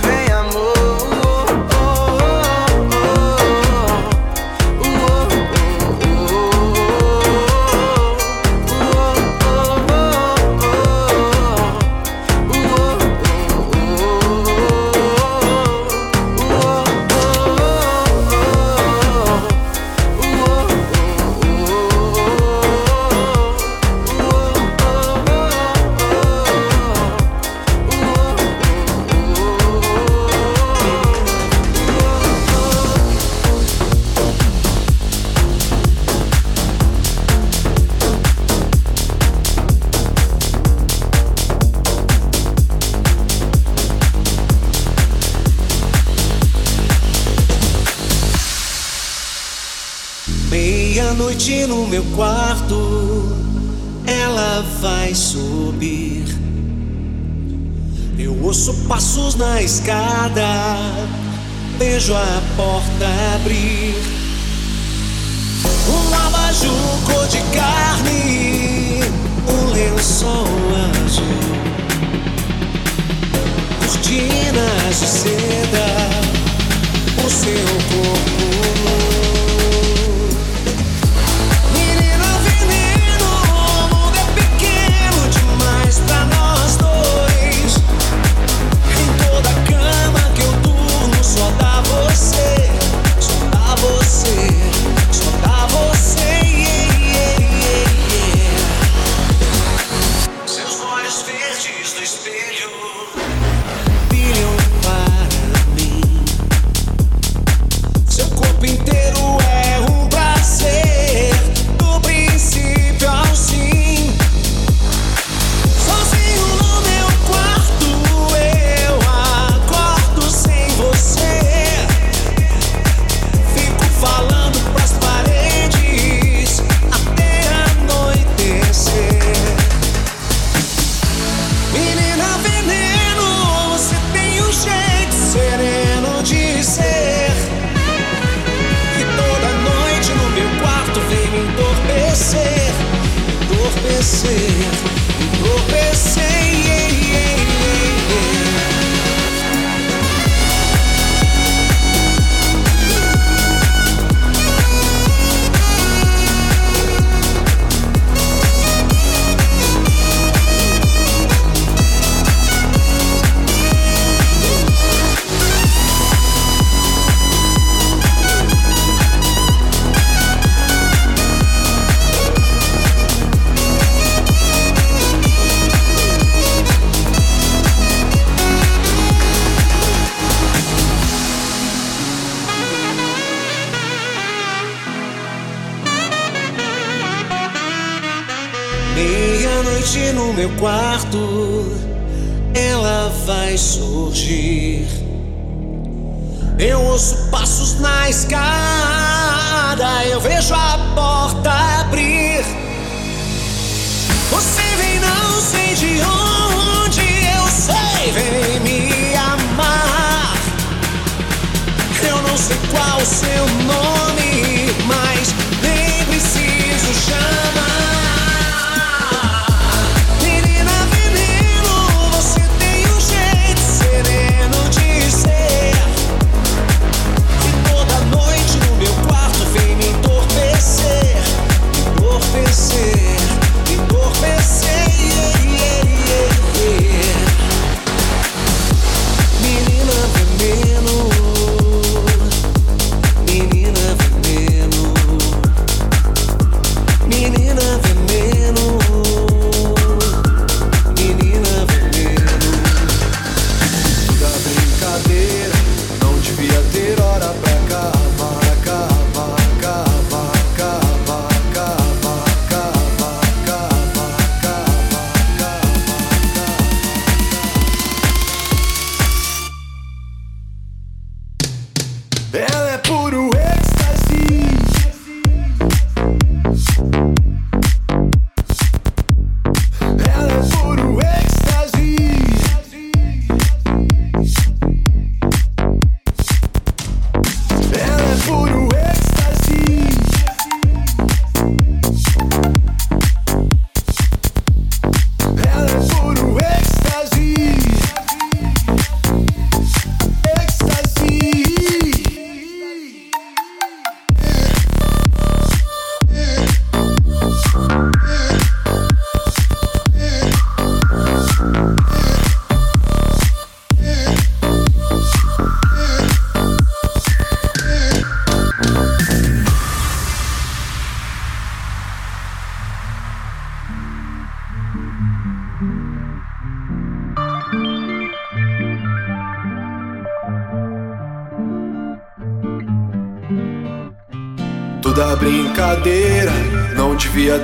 Meia-noite 51.36 51.66
no 51.66 51.86
meu 51.86 52.02
quarto, 52.16 53.36
ela 54.06 54.64
vai 54.80 55.14
subir. 55.14 56.24
Eu 58.18 58.34
ouço 58.42 58.72
passos 58.88 59.34
na 59.34 59.60
escada, 59.62 60.46
vejo 61.78 62.14
a 62.14 62.42
porta 62.56 63.06
abrir. 63.34 63.94
Um 65.88 66.14
abajur 66.14 66.72
cor 67.04 67.28
de 67.28 67.38
carne, 67.54 69.00
um 69.46 69.70
lençol 69.72 70.46
azul, 71.04 71.26
cortinas 73.80 75.00
de 75.00 75.06
seda, 75.06 75.86
o 77.24 77.30
seu 77.30 77.66
corpo 77.90 78.35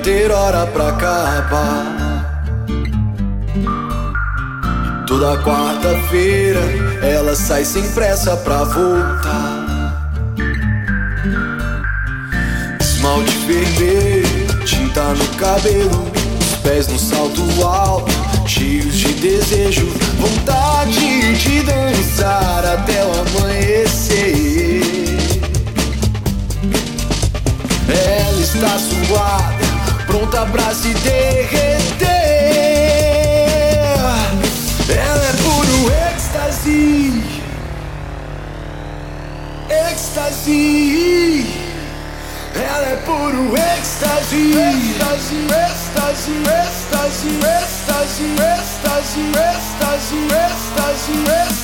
ter 0.02 0.30
hora 0.32 0.66
pra 0.66 0.88
acabar. 0.88 2.34
E 5.00 5.06
toda 5.06 5.40
quarta-feira 5.42 6.60
ela 7.02 7.34
sai 7.36 7.64
sem 7.64 7.82
pressa 7.92 8.36
pra 8.38 8.64
voltar. 8.64 10.02
Esmalte 12.80 13.36
vermelho, 13.46 14.64
tinta 14.64 15.02
no 15.14 15.26
cabelo, 15.36 16.10
os 16.40 16.56
pés 16.62 16.88
no 16.88 16.98
salto 16.98 17.42
alto, 17.64 18.12
cheios 18.46 18.94
de 18.94 19.12
desejo, 19.14 19.86
vontade 20.18 21.34
de 21.34 21.62
dançar 21.62 22.64
até 22.64 23.04
o 23.04 23.12
amanhecer. 23.20 24.82
Ela 27.88 28.40
está 28.40 28.78
suada 28.78 29.51
pronta 30.22 30.46
pra 30.46 30.72
se 30.74 30.94
derreter. 30.94 32.06
Ela 34.88 35.24
é 35.24 35.32
puro 35.42 35.92
êxtase, 36.10 37.22
êxtase. 39.68 41.46
Ela 42.54 42.88
é 42.88 42.96
puro 43.04 43.54
êxtase, 43.56 44.52
êxtase, 44.52 45.38
êxtase, 45.66 46.32
êxtase, 46.60 47.28
êxtase, 47.58 48.24
êxtase, 48.30 49.20
êxtase, 49.20 50.18
êxtase, 50.30 51.12
êxtase. 51.12 51.61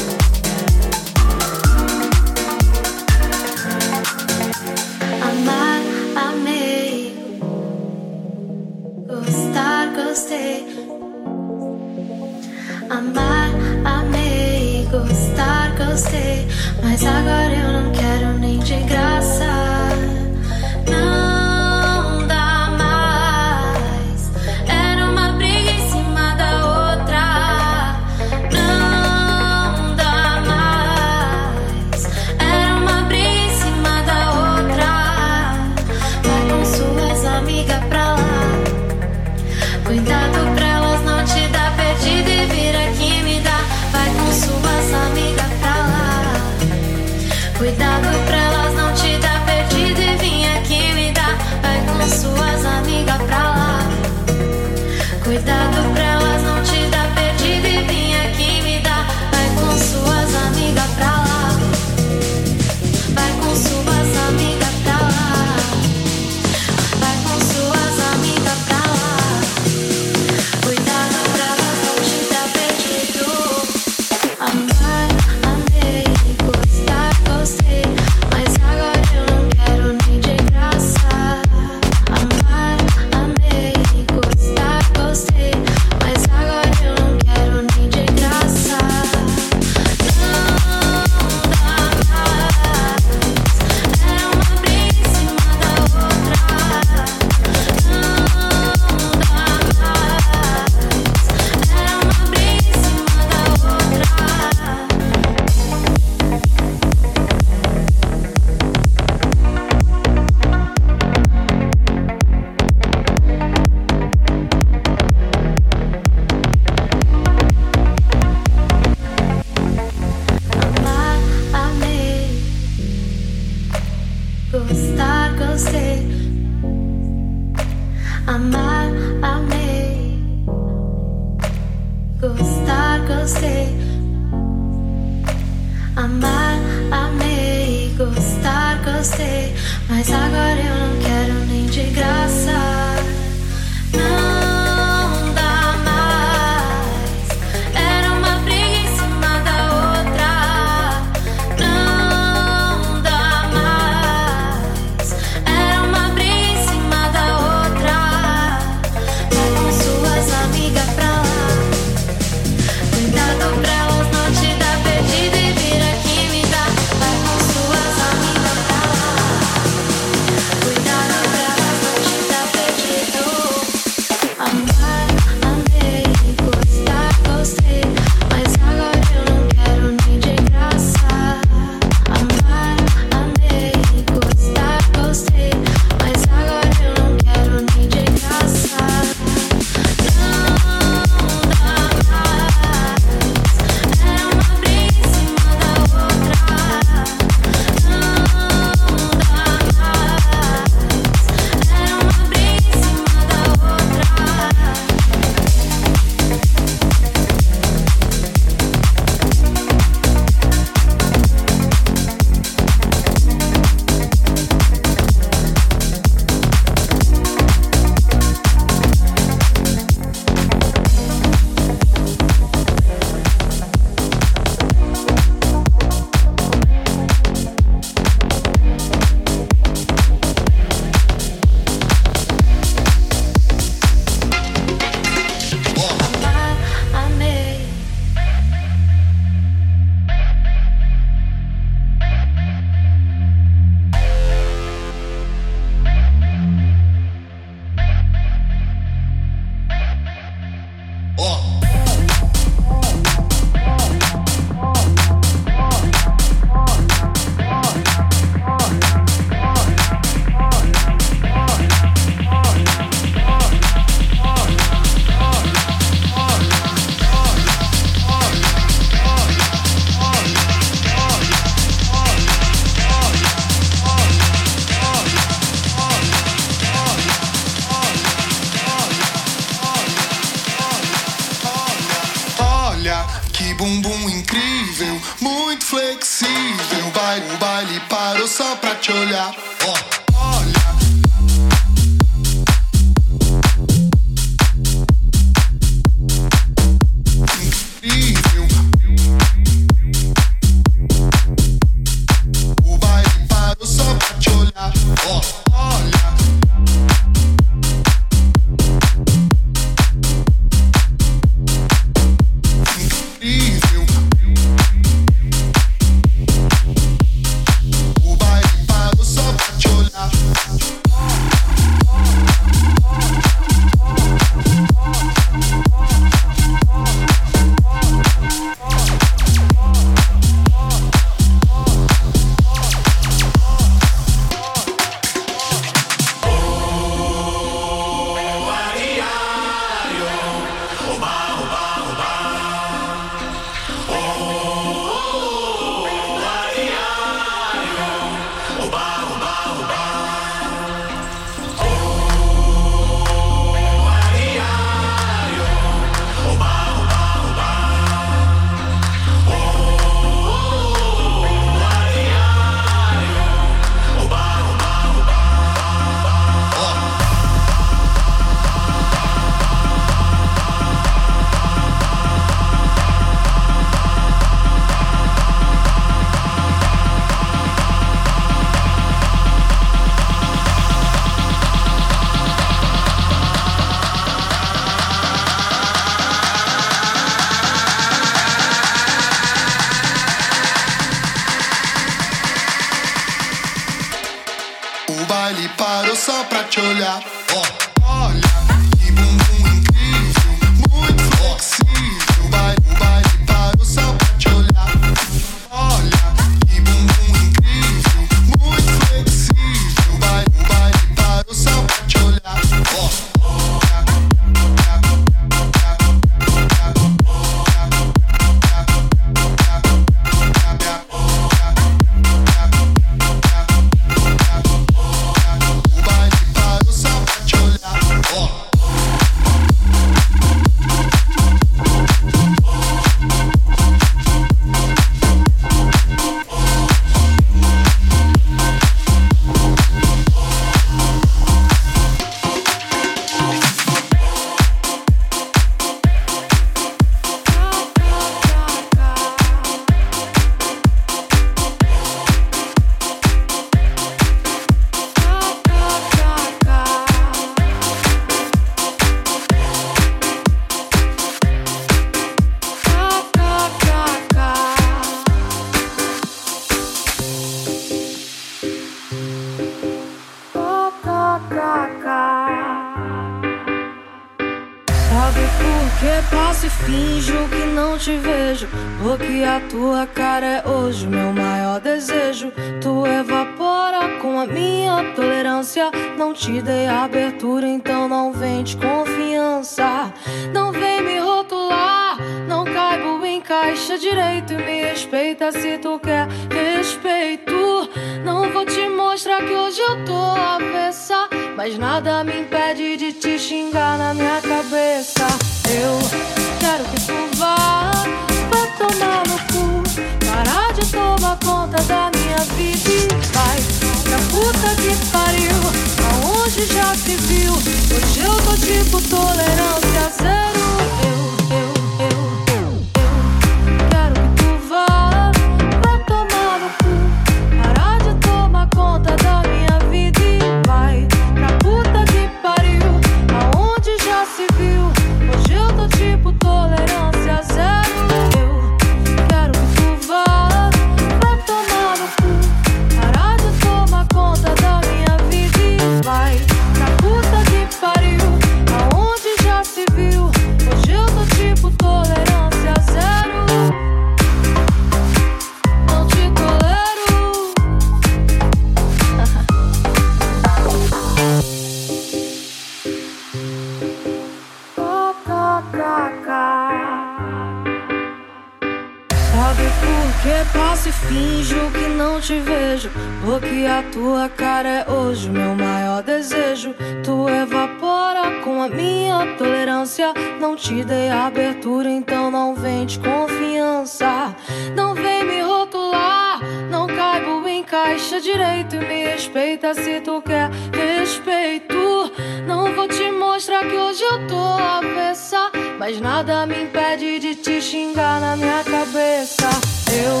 Hoje 574.86 575.10
meu 575.10 575.34
maior 575.34 575.82
desejo. 575.82 576.54
Tu 576.84 577.08
evapora 577.08 578.20
com 578.22 578.40
a 578.40 578.48
minha 578.48 579.16
tolerância. 579.18 579.92
Não 580.20 580.36
te 580.36 580.62
dei 580.62 580.88
abertura, 580.88 581.68
então 581.68 582.08
não 582.08 582.36
vende 582.36 582.78
confiança. 582.78 584.14
Não 584.54 584.74
vem 584.74 585.04
me 585.04 585.20
rotular, 585.22 586.20
não 586.48 586.68
caibo 586.68 587.26
em 587.26 587.42
caixa 587.42 588.00
direito. 588.00 588.58
Me 588.58 588.84
respeita 588.84 589.54
se 589.54 589.80
tu 589.80 590.00
quer 590.02 590.30
respeito. 590.52 591.90
Não 592.24 592.54
vou 592.54 592.68
te 592.68 592.88
mostrar 592.92 593.40
que 593.40 593.56
hoje 593.56 593.82
eu 593.82 594.06
tô 594.06 594.16
avessa. 594.16 595.32
Mas 595.58 595.80
nada 595.80 596.26
me 596.26 596.44
impede 596.44 597.00
de 597.00 597.16
te 597.16 597.42
xingar 597.42 598.00
na 598.00 598.16
minha 598.16 598.44
cabeça. 598.44 599.28
Eu 599.68 600.00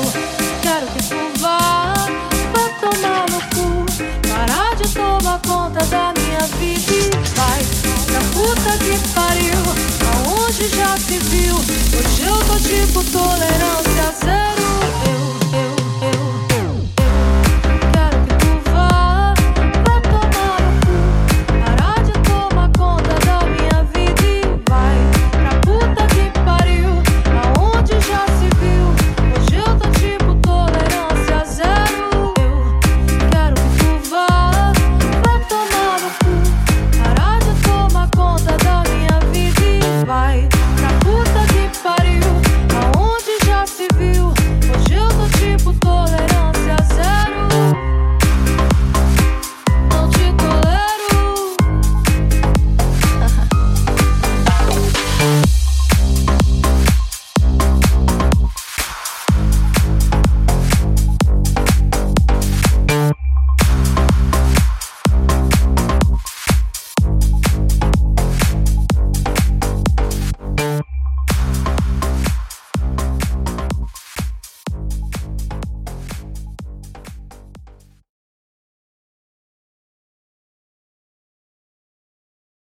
quero 0.62 0.86
que 0.92 1.08
tu 1.08 1.40
vá 1.40 1.92
pra 2.52 2.88
tomar 2.88 3.26
no 3.30 3.40
cu 3.50 4.05
toma 5.26 5.40
conta 5.40 5.84
da 5.86 6.12
minha 6.16 6.38
vida 6.58 6.92
e 6.92 7.10
vai 7.34 7.64
pra 8.06 8.20
puta 8.32 8.78
que 8.78 8.96
pariu. 9.12 9.62
Aonde 10.14 10.68
já 10.68 10.96
se 10.96 11.18
viu? 11.18 11.56
Hoje 11.56 12.22
eu 12.22 12.38
tô 12.44 12.56
tipo 12.60 13.02
tolerância 13.10 14.14
zero. 14.24 14.55